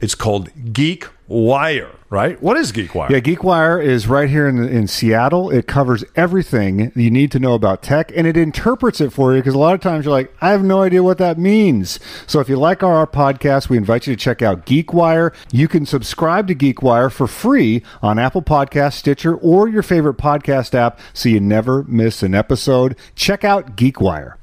It's 0.00 0.14
called 0.14 0.50
Geek 0.74 1.06
Wire, 1.28 1.90
right? 2.10 2.40
What 2.40 2.56
is 2.56 2.70
GeekWire? 2.70 3.08
Yeah, 3.10 3.18
GeekWire 3.18 3.82
is 3.82 4.06
right 4.06 4.28
here 4.28 4.46
in 4.46 4.62
in 4.62 4.86
Seattle. 4.86 5.50
It 5.50 5.66
covers 5.66 6.04
everything 6.14 6.92
you 6.94 7.10
need 7.10 7.32
to 7.32 7.40
know 7.40 7.54
about 7.54 7.82
tech, 7.82 8.12
and 8.14 8.26
it 8.26 8.36
interprets 8.36 9.00
it 9.00 9.10
for 9.12 9.34
you. 9.34 9.40
Because 9.40 9.54
a 9.54 9.58
lot 9.58 9.74
of 9.74 9.80
times 9.80 10.04
you're 10.04 10.12
like, 10.12 10.32
I 10.40 10.50
have 10.50 10.62
no 10.62 10.82
idea 10.82 11.02
what 11.02 11.18
that 11.18 11.38
means. 11.38 11.98
So 12.28 12.38
if 12.40 12.48
you 12.48 12.56
like 12.56 12.82
our, 12.82 12.94
our 12.94 13.06
podcast, 13.06 13.68
we 13.68 13.76
invite 13.76 14.06
you 14.06 14.14
to 14.14 14.22
check 14.22 14.40
out 14.42 14.66
GeekWire. 14.66 15.34
You 15.50 15.66
can 15.66 15.84
subscribe 15.86 16.46
to 16.48 16.54
GeekWire 16.54 17.10
for 17.10 17.26
free 17.26 17.82
on 18.02 18.18
Apple 18.20 18.42
Podcast, 18.42 18.92
Stitcher, 18.92 19.34
or 19.34 19.66
your 19.66 19.82
favorite 19.82 20.18
podcast 20.18 20.74
app, 20.74 21.00
so 21.12 21.28
you 21.28 21.40
never 21.40 21.82
miss 21.84 22.22
an 22.22 22.34
episode. 22.34 22.96
Check 23.16 23.42
out 23.42 23.76
GeekWire. 23.76 24.34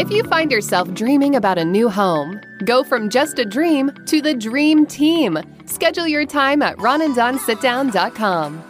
If 0.00 0.10
you 0.10 0.22
find 0.24 0.50
yourself 0.50 0.92
dreaming 0.94 1.36
about 1.36 1.58
a 1.58 1.64
new 1.64 1.90
home, 1.90 2.40
go 2.64 2.82
from 2.82 3.10
just 3.10 3.38
a 3.38 3.44
dream 3.44 3.90
to 4.06 4.22
the 4.22 4.34
dream 4.34 4.86
team. 4.86 5.38
Schedule 5.66 6.08
your 6.08 6.24
time 6.24 6.62
at 6.62 6.76
ronanddonsitdown.com. 6.78 8.69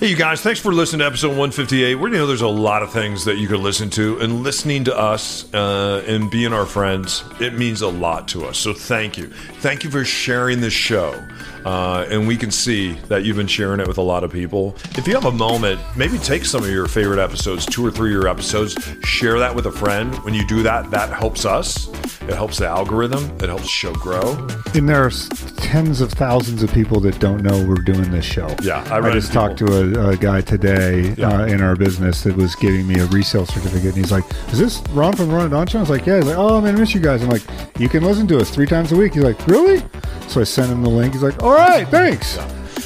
Hey, 0.00 0.08
you 0.08 0.16
guys, 0.16 0.40
thanks 0.40 0.58
for 0.58 0.72
listening 0.72 1.00
to 1.00 1.04
episode 1.04 1.28
158. 1.28 1.96
We 1.96 2.08
know 2.08 2.26
there's 2.26 2.40
a 2.40 2.48
lot 2.48 2.82
of 2.82 2.90
things 2.90 3.26
that 3.26 3.36
you 3.36 3.46
could 3.46 3.60
listen 3.60 3.90
to, 3.90 4.18
and 4.20 4.42
listening 4.42 4.84
to 4.84 4.96
us 4.96 5.52
uh, 5.52 6.02
and 6.06 6.30
being 6.30 6.54
our 6.54 6.64
friends, 6.64 7.22
it 7.38 7.52
means 7.52 7.82
a 7.82 7.88
lot 7.88 8.26
to 8.28 8.46
us. 8.46 8.56
So 8.56 8.72
thank 8.72 9.18
you. 9.18 9.26
Thank 9.26 9.84
you 9.84 9.90
for 9.90 10.02
sharing 10.02 10.62
this 10.62 10.72
show. 10.72 11.22
Uh, 11.66 12.06
and 12.08 12.26
we 12.26 12.38
can 12.38 12.50
see 12.50 12.92
that 13.08 13.24
you've 13.24 13.36
been 13.36 13.46
sharing 13.46 13.78
it 13.78 13.86
with 13.86 13.98
a 13.98 14.02
lot 14.02 14.24
of 14.24 14.32
people. 14.32 14.74
If 14.96 15.06
you 15.06 15.12
have 15.12 15.26
a 15.26 15.32
moment, 15.32 15.78
maybe 15.94 16.16
take 16.16 16.46
some 16.46 16.62
of 16.62 16.70
your 16.70 16.88
favorite 16.88 17.22
episodes, 17.22 17.66
two 17.66 17.84
or 17.84 17.90
three 17.90 18.08
of 18.08 18.22
your 18.22 18.28
episodes, 18.28 18.74
share 19.04 19.38
that 19.38 19.54
with 19.54 19.66
a 19.66 19.72
friend. 19.72 20.14
When 20.24 20.32
you 20.32 20.46
do 20.46 20.62
that, 20.62 20.90
that 20.92 21.10
helps 21.10 21.44
us. 21.44 21.88
It 22.22 22.34
helps 22.34 22.58
the 22.58 22.66
algorithm. 22.66 23.24
It 23.42 23.48
helps 23.48 23.64
the 23.64 23.68
show 23.68 23.92
grow. 23.92 24.48
And 24.74 24.88
there 24.88 25.04
are 25.04 25.10
tens 25.56 26.00
of 26.00 26.12
thousands 26.12 26.62
of 26.62 26.72
people 26.72 27.00
that 27.00 27.18
don't 27.18 27.42
know 27.42 27.64
we're 27.66 27.76
doing 27.76 28.10
this 28.10 28.24
show. 28.24 28.54
Yeah, 28.62 28.86
I 28.90 28.98
I, 28.98 29.12
just 29.12 29.32
talked 29.32 29.58
to 29.58 29.66
a, 29.66 29.89
a 29.96 30.16
guy 30.16 30.40
today 30.40 31.14
Yeah. 31.16 31.28
uh, 31.42 31.46
in 31.46 31.60
our 31.60 31.76
business 31.76 32.22
that 32.22 32.36
was 32.36 32.54
giving 32.56 32.86
me 32.86 32.98
a 33.00 33.06
resale 33.06 33.46
certificate, 33.46 33.94
and 33.94 33.96
he's 33.96 34.12
like, 34.12 34.24
"Is 34.52 34.58
this 34.58 34.82
Ron 34.92 35.14
from 35.14 35.30
Ron 35.30 35.42
and 35.42 35.50
Don 35.50 35.66
Show?" 35.66 35.78
I 35.78 35.82
was 35.82 35.90
like, 35.90 36.06
"Yeah." 36.06 36.16
He's 36.16 36.26
like, 36.26 36.38
"Oh 36.38 36.60
man, 36.60 36.76
I 36.76 36.78
miss 36.78 36.94
you 36.94 37.00
guys." 37.00 37.22
I'm 37.22 37.28
like, 37.30 37.42
"You 37.78 37.88
can 37.88 38.02
listen 38.04 38.26
to 38.28 38.38
us 38.38 38.50
three 38.50 38.66
times 38.66 38.92
a 38.92 38.96
week." 38.96 39.14
He's 39.14 39.22
like, 39.24 39.44
"Really?" 39.46 39.82
So 40.28 40.40
I 40.40 40.44
sent 40.44 40.70
him 40.70 40.82
the 40.82 40.88
link. 40.90 41.12
He's 41.14 41.22
like, 41.22 41.42
"All 41.42 41.52
right, 41.52 41.86
thanks," 41.88 42.38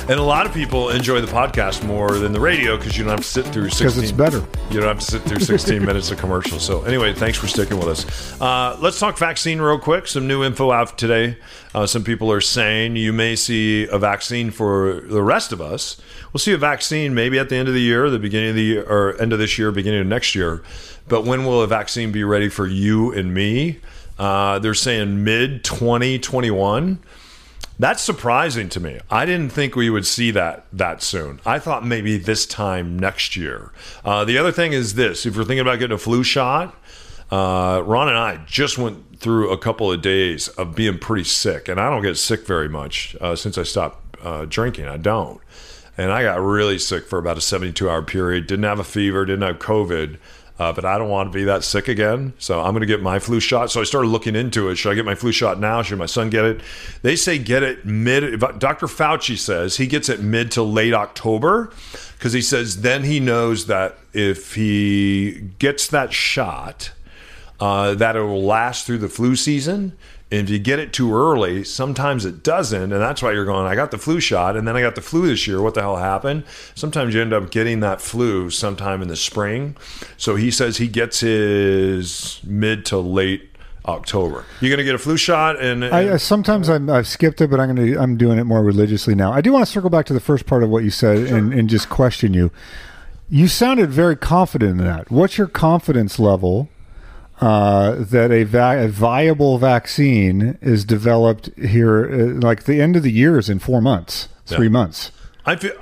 And 0.03 0.19
a 0.19 0.23
lot 0.23 0.45
of 0.47 0.53
people 0.53 0.91
enjoy 0.91 1.21
the 1.21 1.27
podcast 1.33 1.85
more 1.87 2.19
than 2.19 2.33
the 2.33 2.41
radio 2.41 2.77
because 2.77 2.97
you 2.99 3.05
don't 3.05 3.13
have 3.13 3.21
to 3.21 3.27
sit 3.27 3.47
through 3.47 3.71
16. 3.71 3.87
because 3.87 3.99
it's 4.03 4.13
better. 4.13 4.39
You 4.71 4.81
don't 4.81 4.89
have 4.89 4.99
to 4.99 5.05
sit 5.05 5.23
through 5.23 5.39
16 5.41 5.85
minutes 5.85 6.11
of 6.11 6.19
commercials. 6.19 6.63
So, 6.65 6.83
anyway, 6.85 7.15
thanks 7.15 7.39
for 7.39 7.47
sticking 7.47 7.79
with 7.79 7.89
us. 7.89 8.41
Uh, 8.41 8.77
let's 8.81 8.99
talk 8.99 9.17
vaccine 9.19 9.61
real 9.61 9.79
quick. 9.79 10.07
Some 10.07 10.27
new 10.27 10.45
info 10.45 10.71
out 10.73 10.99
today. 10.99 11.39
Uh, 11.75 11.87
some 11.87 12.05
people 12.05 12.31
are 12.31 12.41
saying 12.41 12.97
you 12.97 13.13
may 13.13 13.35
see 13.37 13.87
a 13.89 13.99
vaccine 13.99 14.51
for 14.51 15.01
the 15.07 15.23
rest 15.23 15.53
of 15.53 15.61
us. 15.61 16.01
We'll 16.33 16.39
see 16.41 16.53
a 16.53 16.59
vaccine 16.59 17.15
maybe 17.15 17.39
at 17.39 17.49
the 17.49 17.57
end 17.57 17.69
of 17.69 17.75
the 17.75 17.81
year, 17.81 18.11
the 18.11 18.19
beginning 18.19 18.51
of 18.51 18.57
the 18.57 18.63
year, 18.63 18.83
or 18.85 19.21
end 19.21 19.33
of 19.33 19.39
this 19.39 19.59
year, 19.59 19.71
beginning 19.73 20.01
of 20.01 20.07
next 20.07 20.35
year. 20.35 20.63
But 21.09 21.25
when 21.25 21.45
will 21.45 21.63
a 21.63 21.67
vaccine 21.67 22.13
be 22.13 22.25
ready 22.25 22.49
for 22.49 22.67
you 22.67 23.13
and 23.13 23.33
me? 23.35 23.81
Uh, 24.19 24.59
they're 24.59 24.75
saying 24.75 25.25
mid 25.25 25.65
2021. 25.65 26.99
That's 27.79 28.03
surprising 28.03 28.69
to 28.71 28.81
me. 28.81 29.01
I 29.11 29.27
didn't 29.27 29.51
think 29.51 29.75
we 29.75 29.91
would 29.91 30.07
see 30.07 30.31
that 30.31 30.67
that 30.73 31.03
soon. 31.03 31.41
I 31.45 31.59
thought 31.59 31.85
maybe 31.85 32.19
this 32.19 32.47
time 32.47 32.99
next 32.99 33.37
year. 33.37 33.73
Uh, 34.05 34.25
the 34.25 34.39
other 34.39 34.53
thing 34.53 34.73
is 34.73 34.95
this: 34.95 35.27
if 35.27 35.35
you're 35.35 35.45
thinking 35.45 35.61
about 35.61 35.81
getting 35.81 35.95
a 35.95 35.99
flu 35.99 36.23
shot, 36.23 36.75
uh, 37.31 37.83
Ron 37.85 38.09
and 38.09 38.17
I 38.17 38.37
just 38.47 38.79
went 38.79 39.19
through 39.19 39.51
a 39.51 39.59
couple 39.59 39.91
of 39.91 40.03
days 40.03 40.49
of 40.49 40.77
being 40.77 40.99
pretty 40.99 41.25
sick, 41.25 41.69
and 41.69 41.81
I 41.81 41.91
don't 41.91 42.03
get 42.03 42.17
sick 42.17 42.47
very 42.47 42.69
much 42.69 43.17
uh, 43.21 43.35
since 43.35 43.59
I 43.59 43.65
stopped 43.65 44.17
uh, 44.25 44.45
drinking. 44.49 44.87
I 44.87 44.97
don't, 44.97 45.41
and 45.99 46.13
I 46.13 46.23
got 46.23 46.41
really 46.41 46.79
sick 46.79 47.09
for 47.09 47.19
about 47.19 47.39
a 47.39 47.41
72 47.41 47.91
hour 47.91 48.03
period. 48.03 48.47
Didn't 48.47 48.65
have 48.65 48.79
a 48.79 48.85
fever, 48.85 49.25
didn't 49.25 49.43
have 49.43 49.59
COVID. 49.59 50.19
Uh, 50.57 50.73
but 50.73 50.85
I 50.85 50.99
don't 50.99 51.09
want 51.09 51.33
to 51.33 51.37
be 51.37 51.45
that 51.45 51.65
sick 51.65 51.89
again. 51.89 52.33
So 52.39 52.61
I'm 52.61 52.73
going 52.73 52.83
to 52.83 52.87
get 52.87 53.03
my 53.03 53.19
flu 53.19 53.41
shot. 53.41 53.73
So 53.73 53.81
I 53.81 53.85
started 53.85 54.09
looking 54.09 54.37
into 54.37 54.69
it. 54.69 54.77
Should 54.77 54.93
I 54.93 54.95
get 54.95 55.05
my 55.05 55.17
flu 55.17 55.33
shot 55.33 55.59
now? 55.59 55.83
Should 55.83 55.99
my 55.99 56.07
son 56.07 56.31
get 56.31 56.45
it? 56.45 56.61
They 57.03 57.17
say 57.17 57.39
get 57.39 57.65
it 57.65 57.85
mid. 57.85 58.39
Dr. 58.39 58.87
Fauci 58.87 59.37
says 59.37 59.79
he 59.79 59.89
gets 59.89 60.09
it 60.09 60.21
mid 60.21 60.53
to 60.53 60.63
late 60.63 60.95
October 60.95 61.73
because 62.17 62.33
he 62.33 62.41
says 62.41 62.83
then 62.83 63.03
he 63.03 63.19
knows 63.19 63.67
that 63.67 63.99
if 64.13 64.55
he 64.55 65.51
gets 65.59 65.89
that 65.89 66.13
shot, 66.13 66.93
uh, 67.59 67.95
that 67.95 68.15
it 68.15 68.21
will 68.21 68.43
last 68.43 68.87
through 68.87 68.99
the 68.99 69.09
flu 69.09 69.35
season. 69.35 69.97
And 70.35 70.49
if 70.49 70.51
you 70.51 70.59
get 70.59 70.81
it 70.81 70.93
too 70.93 71.15
early, 71.15 71.63
sometimes 71.63 72.25
it 72.25 72.43
doesn't. 72.43 72.93
And 72.93 73.01
that's 73.01 73.23
why 73.23 73.31
you're 73.31 73.45
going, 73.45 73.67
I 73.67 73.77
got 73.77 73.93
the 73.93 73.99
flu 73.99 74.19
shot 74.19 74.57
and 74.57 74.67
then 74.67 74.77
I 74.77 74.81
got 74.81 74.97
the 74.97 75.01
flu 75.01 75.29
this 75.29 75.47
year. 75.47 75.63
What 75.63 75.75
the 75.75 75.83
hell 75.83 75.97
happened? 75.97 76.45
Sometimes 76.75 77.15
you 77.15 77.21
end 77.21 77.33
up 77.33 77.53
getting 77.53 77.79
that 77.81 78.01
flu 78.01 78.51
sometime 78.51 79.01
in 79.01 79.07
the 79.07 79.17
spring. 79.17 79.77
So 80.17 80.35
he 80.35 80.51
says 80.51 80.79
he 80.79 80.89
gets 80.89 81.21
his 81.21 82.41
mid 82.43 82.85
to 82.87 82.99
late 82.99 83.49
October. 83.87 84.45
You're 84.61 84.71
going 84.71 84.79
to 84.79 84.85
get 84.85 84.97
a 84.97 84.99
flu 84.99 85.17
shot 85.17 85.61
and, 85.63 85.85
I, 85.85 85.89
I 85.89 86.09
uh, 86.09 86.19
sometimes 86.19 86.69
I'm, 86.69 86.91
I've 86.91 87.07
skipped 87.07 87.41
it, 87.41 87.49
but 87.49 87.61
I'm 87.61 87.77
going 87.77 87.93
to 87.93 88.01
I'm 88.01 88.17
doing 88.17 88.39
it 88.39 88.45
more 88.45 88.65
religiously 88.65 89.15
now. 89.15 89.33
I 89.33 89.41
do 89.41 89.53
want 89.53 89.65
to 89.65 89.71
circle 89.71 89.91
back 89.91 90.07
to 90.07 90.13
the 90.13 90.21
first 90.21 90.47
part 90.47 90.65
of 90.65 90.69
what 90.69 90.83
you 90.83 90.91
said 90.91 91.19
and, 91.19 91.55
and 91.55 91.71
just 91.71 91.89
question 91.89 92.35
you. 92.35 92.51
You 93.29 93.47
sounded 93.47 93.91
very 93.91 94.17
confident 94.17 94.81
in 94.81 94.87
that. 94.87 95.13
What's 95.13 95.39
your 95.39 95.47
confidence 95.47 96.19
level 96.19 96.69
uh, 97.45 97.97
that 98.05 98.31
a, 98.31 98.45
va- 98.45 98.85
a 98.85 98.89
viable 98.89 99.59
vaccine 99.59 100.57
is 100.63 100.85
developed 100.85 101.51
here? 101.59 102.05
Uh, 102.07 102.41
like 102.41 102.65
the 102.65 102.81
end 102.81 102.97
of 102.97 103.03
the 103.03 103.13
year 103.13 103.39
is 103.39 103.49
in 103.51 103.59
four 103.59 103.81
months, 103.81 104.29
three 104.47 104.67
Yeah. 104.67 104.71
months. 104.73 105.11
I 105.47 105.57
feel, 105.57 105.73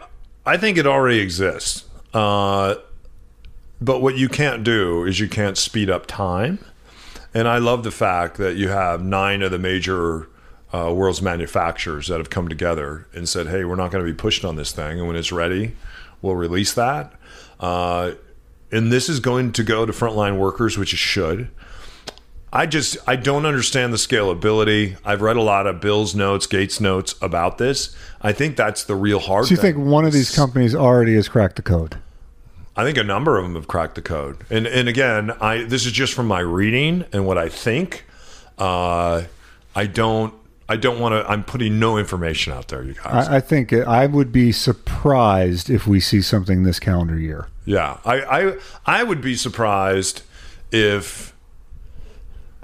I 0.44 0.57
think 0.57 0.77
it 0.79 0.87
already 0.87 1.20
exists. 1.20 1.85
Uh, 2.12 2.75
but 3.81 4.01
what 4.03 4.16
you 4.16 4.29
can't 4.29 4.64
do 4.64 5.05
is 5.05 5.20
you 5.20 5.29
can't 5.29 5.57
speed 5.59 5.88
up 5.90 6.07
time. 6.07 6.59
And 7.35 7.48
I 7.48 7.59
love 7.59 7.83
the 7.85 7.90
fact 7.90 8.37
that 8.37 8.57
you 8.57 8.68
have 8.68 9.03
nine 9.03 9.40
of 9.42 9.51
the 9.51 9.59
major 9.59 10.29
uh, 10.75 10.92
world's 10.92 11.22
manufacturers 11.22 12.09
that 12.09 12.18
have 12.18 12.29
come 12.31 12.48
together 12.48 13.07
and 13.14 13.29
said, 13.29 13.46
"Hey, 13.46 13.64
we're 13.64 13.77
not 13.77 13.90
going 13.90 14.05
to 14.05 14.11
be 14.11 14.16
pushed 14.16 14.44
on 14.44 14.57
this 14.57 14.72
thing, 14.72 14.98
and 14.98 15.07
when 15.07 15.16
it's 15.16 15.33
ready, 15.33 15.75
we'll 16.20 16.37
release 16.37 16.72
that." 16.75 17.12
Uh, 17.61 18.12
and 18.72 18.90
this 18.90 19.08
is 19.08 19.20
going 19.20 19.52
to 19.52 19.62
go 19.62 19.87
to 19.87 19.92
frontline 19.92 20.38
workers, 20.38 20.76
which 20.78 20.92
it 20.92 20.98
should. 20.98 21.48
I 22.52 22.66
just 22.66 22.96
I 23.06 23.16
don't 23.16 23.46
understand 23.46 23.92
the 23.92 23.96
scalability. 23.96 24.98
I've 25.04 25.22
read 25.22 25.37
a 25.37 25.42
lot 25.42 25.66
of 25.66 25.80
Bill's 25.80 26.14
notes, 26.14 26.46
Gates 26.46 26.80
notes 26.80 27.14
about 27.22 27.58
this. 27.58 27.96
I 28.20 28.32
think 28.32 28.56
that's 28.56 28.85
the 28.85 28.94
real 28.94 29.20
hard. 29.20 29.46
So 29.46 29.50
you 29.52 29.56
thing. 29.56 29.74
think 29.74 29.87
one 29.87 30.04
of 30.04 30.12
these 30.12 30.35
companies 30.35 30.74
already 30.74 31.14
has 31.14 31.28
cracked 31.28 31.56
the 31.56 31.62
code? 31.62 31.98
I 32.76 32.85
think 32.85 32.98
a 32.98 33.04
number 33.04 33.38
of 33.38 33.44
them 33.44 33.54
have 33.54 33.68
cracked 33.68 33.94
the 33.94 34.02
code. 34.02 34.44
And 34.50 34.66
and 34.66 34.88
again, 34.88 35.30
I 35.40 35.64
this 35.64 35.87
is 35.87 35.92
just 35.92 36.12
from 36.12 36.26
my 36.26 36.40
reading 36.40 37.04
and 37.12 37.26
what 37.26 37.38
I 37.38 37.48
think. 37.48 38.04
Uh, 38.58 39.24
I 39.74 39.87
don't 39.87 40.35
I 40.68 40.77
don't 40.77 41.01
want 41.01 41.12
to. 41.14 41.31
I'm 41.31 41.44
putting 41.44 41.79
no 41.79 41.98
information 41.98 42.53
out 42.53 42.68
there, 42.68 42.83
you 42.83 42.94
guys. 42.94 43.29
I, 43.29 43.37
I 43.37 43.40
think 43.40 43.72
I 43.72 44.07
would 44.07 44.33
be 44.33 44.53
surprised 44.53 45.68
if 45.68 45.87
we 45.87 46.01
see 46.01 46.22
something 46.22 46.62
this 46.62 46.79
calendar 46.79 47.18
year. 47.18 47.48
yeah, 47.64 47.98
I, 48.05 48.22
I 48.22 48.57
I 48.87 49.03
would 49.03 49.20
be 49.20 49.35
surprised 49.35 50.22
if 50.70 51.35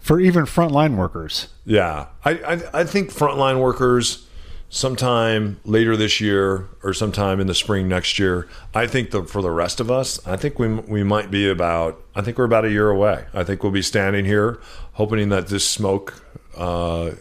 For 0.01 0.21
even 0.21 0.45
frontline 0.45 0.97
workers, 0.97 1.49
Yeah, 1.65 2.07
I, 2.25 2.31
I 2.31 2.81
I 2.81 2.85
think 2.85 3.11
frontline 3.13 3.61
workers 3.61 4.25
sometime 4.71 5.59
later 5.65 5.97
this 5.97 6.21
year 6.21 6.69
or 6.83 6.93
sometime 6.93 7.41
in 7.41 7.47
the 7.47 7.55
spring 7.55 7.89
next 7.89 8.19
year. 8.19 8.47
I 8.75 8.87
think 8.87 9.11
the, 9.13 9.25
for 9.25 9.41
the 9.41 9.51
rest 9.51 9.81
of 9.81 9.91
us, 9.91 10.25
I 10.27 10.37
think 10.37 10.59
we 10.59 10.69
we 10.69 11.03
might 11.03 11.31
be 11.31 11.49
about. 11.51 12.01
I 12.15 12.23
think 12.23 12.39
we're 12.39 12.45
about 12.45 12.65
a 12.65 12.71
year 12.71 12.91
away. 12.91 13.27
I 13.35 13.45
think 13.45 13.63
we'll 13.63 13.73
be 13.73 13.83
standing 13.83 14.25
here 14.25 14.61
hoping 14.93 15.29
that 15.29 15.49
this 15.49 15.69
smoke. 15.69 16.15
Uh, 16.57 17.13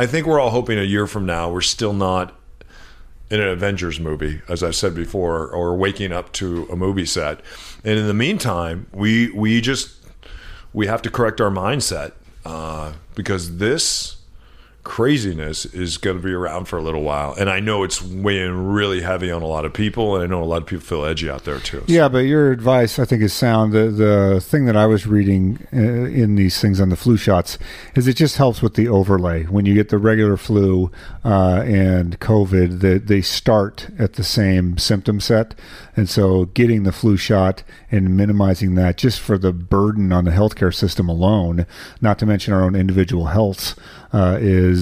I 0.00 0.06
think 0.06 0.26
we're 0.26 0.40
all 0.40 0.48
hoping 0.48 0.78
a 0.78 0.82
year 0.82 1.06
from 1.06 1.26
now 1.26 1.50
we're 1.52 1.60
still 1.60 1.92
not 1.92 2.34
in 3.30 3.38
an 3.38 3.48
Avengers 3.48 4.00
movie, 4.00 4.40
as 4.48 4.62
I've 4.62 4.74
said 4.74 4.94
before, 4.94 5.46
or 5.46 5.76
waking 5.76 6.10
up 6.10 6.32
to 6.32 6.66
a 6.72 6.74
movie 6.74 7.04
set. 7.04 7.42
And 7.84 7.98
in 7.98 8.06
the 8.06 8.14
meantime, 8.14 8.86
we 8.92 9.30
we 9.32 9.60
just 9.60 9.94
we 10.72 10.86
have 10.86 11.02
to 11.02 11.10
correct 11.10 11.38
our 11.38 11.50
mindset 11.50 12.12
uh, 12.46 12.94
because 13.14 13.58
this 13.58 14.19
craziness 14.90 15.66
is 15.66 15.98
going 15.98 16.16
to 16.16 16.22
be 16.22 16.32
around 16.32 16.64
for 16.64 16.76
a 16.76 16.82
little 16.82 17.02
while. 17.02 17.32
And 17.34 17.48
I 17.48 17.60
know 17.60 17.84
it's 17.84 18.02
weighing 18.02 18.72
really 18.72 19.02
heavy 19.02 19.30
on 19.30 19.40
a 19.40 19.46
lot 19.46 19.64
of 19.64 19.72
people, 19.72 20.16
and 20.16 20.24
I 20.24 20.26
know 20.26 20.42
a 20.42 20.44
lot 20.44 20.62
of 20.62 20.66
people 20.66 20.84
feel 20.84 21.04
edgy 21.04 21.30
out 21.30 21.44
there 21.44 21.60
too. 21.60 21.84
Yeah, 21.86 22.08
but 22.08 22.18
your 22.20 22.50
advice, 22.50 22.98
I 22.98 23.04
think, 23.04 23.22
is 23.22 23.32
sound. 23.32 23.72
The 23.72 23.88
the 23.88 24.40
thing 24.40 24.64
that 24.64 24.76
I 24.76 24.86
was 24.86 25.06
reading 25.06 25.64
uh, 25.72 25.76
in 25.76 26.34
these 26.34 26.60
things 26.60 26.80
on 26.80 26.88
the 26.88 26.96
flu 26.96 27.16
shots 27.16 27.56
is 27.94 28.08
it 28.08 28.16
just 28.16 28.36
helps 28.36 28.62
with 28.62 28.74
the 28.74 28.88
overlay 28.88 29.44
when 29.44 29.64
you 29.64 29.74
get 29.74 29.90
the 29.90 29.98
regular 29.98 30.36
flu 30.36 30.90
uh, 31.24 31.62
and 31.64 32.18
COVID. 32.18 32.80
That 32.80 33.06
they 33.06 33.22
start 33.22 33.90
at 33.96 34.14
the 34.14 34.24
same 34.24 34.76
symptom 34.76 35.20
set, 35.20 35.54
and 35.94 36.08
so 36.08 36.46
getting 36.46 36.82
the 36.82 36.90
flu 36.90 37.16
shot 37.16 37.62
and 37.92 38.16
minimizing 38.16 38.74
that 38.74 38.96
just 38.96 39.20
for 39.20 39.38
the 39.38 39.52
burden 39.52 40.10
on 40.12 40.24
the 40.24 40.32
healthcare 40.32 40.74
system 40.74 41.08
alone, 41.08 41.64
not 42.00 42.18
to 42.18 42.26
mention 42.26 42.52
our 42.52 42.64
own 42.64 42.74
individual 42.74 43.26
health, 43.26 43.78
uh, 44.12 44.36
is 44.40 44.79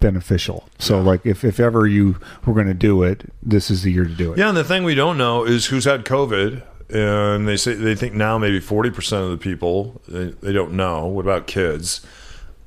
beneficial. 0.00 0.68
So, 0.78 1.00
like, 1.00 1.24
if, 1.24 1.44
if 1.44 1.60
ever 1.60 1.86
you 1.86 2.16
were 2.44 2.54
going 2.54 2.66
to 2.66 2.74
do 2.74 3.02
it, 3.02 3.32
this 3.42 3.70
is 3.70 3.82
the 3.82 3.92
year 3.92 4.04
to 4.04 4.14
do 4.14 4.32
it. 4.32 4.38
Yeah, 4.38 4.48
and 4.48 4.56
the 4.56 4.64
thing 4.64 4.84
we 4.84 4.94
don't 4.94 5.16
know 5.16 5.44
is 5.44 5.66
who's 5.66 5.84
had 5.84 6.04
COVID. 6.04 6.62
And 6.90 7.48
they 7.48 7.56
say 7.56 7.72
they 7.72 7.94
think 7.94 8.12
now 8.12 8.36
maybe 8.36 8.60
forty 8.60 8.90
percent 8.90 9.24
of 9.24 9.30
the 9.30 9.38
people 9.38 10.02
they, 10.06 10.26
they 10.42 10.52
don't 10.52 10.74
know. 10.74 11.06
What 11.06 11.24
about 11.24 11.46
kids? 11.46 12.04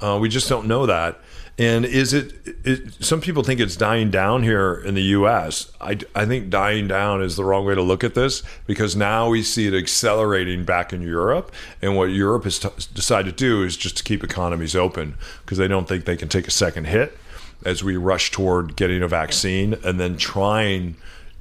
Uh, 0.01 0.17
we 0.19 0.29
just 0.29 0.49
don't 0.49 0.65
know 0.65 0.87
that. 0.87 1.19
And 1.57 1.85
is 1.85 2.13
it, 2.13 2.33
it? 2.65 2.93
Some 3.03 3.21
people 3.21 3.41
think 3.41 3.61
it's 3.61 3.77
dying 3.77 4.11
down 4.11 4.43
here 4.43 4.75
in 4.75 4.93
the 4.93 5.03
U.S. 5.03 5.71
I, 5.79 5.97
I 6.13 6.25
think 6.25 6.49
dying 6.49 6.87
down 6.87 7.21
is 7.21 7.37
the 7.37 7.45
wrong 7.45 7.65
way 7.65 7.75
to 7.75 7.81
look 7.81 8.03
at 8.03 8.13
this 8.13 8.43
because 8.65 8.93
now 8.95 9.29
we 9.29 9.41
see 9.41 9.67
it 9.67 9.73
accelerating 9.73 10.65
back 10.65 10.91
in 10.91 11.01
Europe. 11.01 11.53
And 11.81 11.95
what 11.95 12.05
Europe 12.05 12.43
has 12.43 12.59
t- 12.59 12.67
decided 12.93 13.37
to 13.37 13.43
do 13.43 13.63
is 13.63 13.77
just 13.77 13.95
to 13.97 14.03
keep 14.03 14.21
economies 14.21 14.75
open 14.75 15.15
because 15.45 15.57
they 15.57 15.69
don't 15.69 15.87
think 15.87 16.03
they 16.03 16.17
can 16.17 16.27
take 16.27 16.47
a 16.47 16.51
second 16.51 16.87
hit 16.87 17.17
as 17.63 17.83
we 17.83 17.95
rush 17.95 18.31
toward 18.31 18.75
getting 18.75 19.01
a 19.01 19.07
vaccine 19.07 19.75
and 19.85 19.97
then 19.97 20.17
trying 20.17 20.97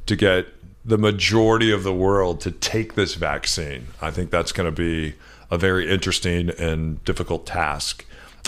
to 0.07 0.15
get 0.15 0.47
the 0.85 0.99
majority 0.99 1.73
of 1.73 1.83
the 1.83 1.95
world 1.95 2.41
to 2.43 2.51
take 2.51 2.95
this 2.95 3.15
vaccine. 3.15 3.89
I 4.01 4.11
think 4.13 4.31
that's 4.31 4.53
going 4.53 4.73
to 4.73 4.73
be 4.73 5.15
a 5.51 5.59
very 5.59 5.91
interesting 5.91 6.51
and 6.51 7.03
difficult 7.05 7.47
task. 7.47 8.05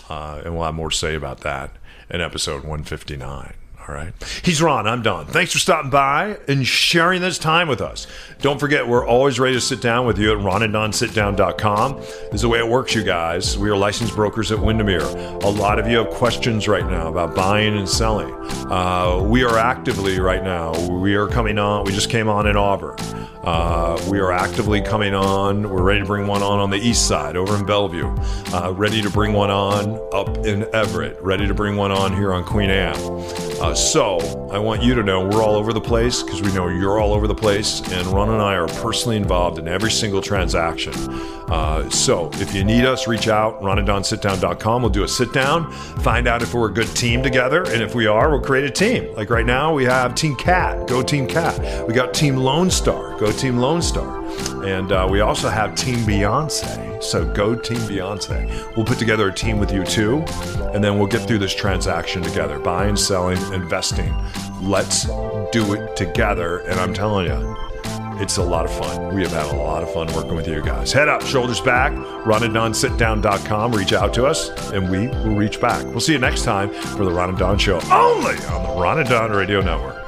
Uh, 0.08 0.42
and 0.44 0.54
we'll 0.54 0.64
have 0.64 0.74
more 0.74 0.90
to 0.90 0.96
say 0.96 1.14
about 1.14 1.40
that 1.40 1.70
in 2.10 2.20
episode 2.20 2.62
159. 2.62 3.54
All 3.88 3.94
right. 3.94 4.12
He's 4.42 4.60
Ron. 4.60 4.88
I'm 4.88 5.02
Don. 5.02 5.26
Thanks 5.26 5.52
for 5.52 5.60
stopping 5.60 5.90
by 5.90 6.38
and 6.48 6.66
sharing 6.66 7.22
this 7.22 7.38
time 7.38 7.68
with 7.68 7.80
us. 7.80 8.08
Don't 8.40 8.58
forget, 8.58 8.88
we're 8.88 9.06
always 9.06 9.38
ready 9.38 9.54
to 9.54 9.60
sit 9.60 9.80
down 9.80 10.06
with 10.06 10.18
you 10.18 10.32
at 10.32 10.38
ronanddonsitdown.com. 10.38 11.96
This 11.96 12.34
is 12.34 12.42
the 12.42 12.48
way 12.48 12.58
it 12.58 12.68
works, 12.68 12.96
you 12.96 13.04
guys. 13.04 13.56
We 13.56 13.70
are 13.70 13.76
licensed 13.76 14.16
brokers 14.16 14.50
at 14.50 14.58
Windermere. 14.58 15.02
A 15.02 15.50
lot 15.50 15.78
of 15.78 15.86
you 15.86 15.98
have 15.98 16.10
questions 16.10 16.66
right 16.66 16.84
now 16.84 17.06
about 17.08 17.36
buying 17.36 17.78
and 17.78 17.88
selling. 17.88 18.34
Uh, 18.70 19.22
we 19.22 19.44
are 19.44 19.56
actively 19.56 20.18
right 20.18 20.42
now, 20.42 20.72
we 20.88 21.14
are 21.14 21.28
coming 21.28 21.56
on, 21.56 21.84
we 21.84 21.92
just 21.92 22.10
came 22.10 22.28
on 22.28 22.48
in 22.48 22.56
Auburn. 22.56 22.96
Uh, 23.46 23.96
we 24.10 24.18
are 24.18 24.32
actively 24.32 24.80
coming 24.80 25.14
on. 25.14 25.70
We're 25.70 25.82
ready 25.82 26.00
to 26.00 26.04
bring 26.04 26.26
one 26.26 26.42
on 26.42 26.58
on 26.58 26.70
the 26.70 26.78
east 26.78 27.06
side 27.06 27.36
over 27.36 27.56
in 27.56 27.64
Bellevue. 27.64 28.08
Uh, 28.52 28.72
ready 28.72 29.00
to 29.00 29.08
bring 29.08 29.32
one 29.32 29.50
on 29.50 30.00
up 30.12 30.44
in 30.44 30.66
Everett. 30.74 31.16
Ready 31.22 31.46
to 31.46 31.54
bring 31.54 31.76
one 31.76 31.92
on 31.92 32.12
here 32.12 32.32
on 32.32 32.42
Queen 32.42 32.70
Anne. 32.70 33.45
Uh, 33.60 33.74
so 33.74 34.18
I 34.52 34.58
want 34.58 34.82
you 34.82 34.94
to 34.94 35.02
know 35.02 35.26
we're 35.26 35.42
all 35.42 35.56
over 35.56 35.72
the 35.72 35.80
place 35.80 36.22
because 36.22 36.42
we 36.42 36.52
know 36.52 36.68
you're 36.68 37.00
all 37.00 37.14
over 37.14 37.26
the 37.26 37.34
place, 37.34 37.80
and 37.90 38.06
Ron 38.08 38.28
and 38.30 38.42
I 38.42 38.54
are 38.54 38.68
personally 38.68 39.16
involved 39.16 39.58
in 39.58 39.66
every 39.66 39.90
single 39.90 40.20
transaction. 40.20 40.92
Uh, 41.48 41.88
so 41.88 42.28
if 42.34 42.54
you 42.54 42.64
need 42.64 42.84
us, 42.84 43.06
reach 43.06 43.28
out, 43.28 43.62
ronanddonsitdown.com. 43.62 44.82
We'll 44.82 44.90
do 44.90 45.04
a 45.04 45.08
sit 45.08 45.32
down, 45.32 45.72
find 45.72 46.28
out 46.28 46.42
if 46.42 46.52
we're 46.52 46.68
a 46.68 46.72
good 46.72 46.88
team 46.94 47.22
together, 47.22 47.62
and 47.62 47.82
if 47.82 47.94
we 47.94 48.06
are, 48.06 48.30
we'll 48.30 48.40
create 48.42 48.64
a 48.64 48.70
team. 48.70 49.14
Like 49.14 49.30
right 49.30 49.46
now, 49.46 49.72
we 49.72 49.84
have 49.84 50.14
Team 50.14 50.36
Cat, 50.36 50.86
go 50.86 51.02
Team 51.02 51.26
Cat. 51.26 51.86
We 51.88 51.94
got 51.94 52.12
Team 52.12 52.36
Lone 52.36 52.70
Star, 52.70 53.18
go 53.18 53.32
Team 53.32 53.56
Lone 53.56 53.80
Star. 53.80 54.25
And 54.64 54.92
uh, 54.92 55.06
we 55.10 55.20
also 55.20 55.48
have 55.48 55.74
Team 55.74 55.98
Beyonce. 56.00 57.02
So 57.02 57.24
go 57.32 57.54
Team 57.54 57.78
Beyonce. 57.78 58.76
We'll 58.76 58.86
put 58.86 58.98
together 58.98 59.28
a 59.28 59.32
team 59.32 59.58
with 59.58 59.72
you 59.72 59.84
too, 59.84 60.18
and 60.72 60.82
then 60.82 60.98
we'll 60.98 61.06
get 61.06 61.26
through 61.26 61.38
this 61.38 61.54
transaction 61.54 62.22
together 62.22 62.58
buying, 62.58 62.96
selling, 62.96 63.38
investing. 63.52 64.14
Let's 64.60 65.04
do 65.52 65.74
it 65.74 65.96
together. 65.96 66.58
And 66.60 66.80
I'm 66.80 66.94
telling 66.94 67.26
you, 67.26 67.56
it's 68.18 68.38
a 68.38 68.42
lot 68.42 68.64
of 68.64 68.72
fun. 68.72 69.14
We 69.14 69.22
have 69.22 69.32
had 69.32 69.54
a 69.54 69.56
lot 69.56 69.82
of 69.82 69.92
fun 69.92 70.06
working 70.14 70.34
with 70.36 70.48
you 70.48 70.62
guys. 70.62 70.90
Head 70.92 71.08
up, 71.08 71.22
shoulders 71.22 71.60
back, 71.60 71.92
ronanddonsitdown.com. 71.92 73.72
Reach 73.72 73.92
out 73.92 74.14
to 74.14 74.24
us, 74.24 74.48
and 74.72 74.90
we 74.90 75.08
will 75.08 75.36
reach 75.36 75.60
back. 75.60 75.84
We'll 75.84 76.00
see 76.00 76.12
you 76.12 76.18
next 76.18 76.42
time 76.42 76.70
for 76.70 77.04
the 77.04 77.10
Ron 77.10 77.28
and 77.30 77.38
Don 77.38 77.58
Show, 77.58 77.78
only 77.92 78.36
on 78.46 78.62
the 78.62 78.80
Ron 78.80 79.00
and 79.00 79.08
Don 79.08 79.30
Radio 79.32 79.60
Network. 79.60 80.02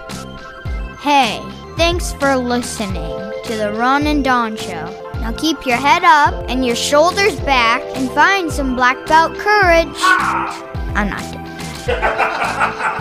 Hey, 1.01 1.41
thanks 1.79 2.12
for 2.14 2.35
listening 2.37 3.33
to 3.45 3.55
the 3.57 3.73
Ron 3.73 4.09
and 4.09 4.25
Don 4.25 4.57
Show. 4.57 4.87
Now 5.21 5.33
keep 5.38 5.64
your 5.64 5.77
head 5.77 6.03
up 6.03 6.35
and 6.51 6.67
your 6.67 6.75
shoulders 6.75 7.38
back 7.41 7.81
and 7.97 8.11
find 8.11 8.51
some 8.51 8.75
black 8.75 9.07
belt 9.07 9.38
courage. 9.38 9.87
Ah! 9.95 10.64
I'm 10.97 11.09
not 11.09 12.95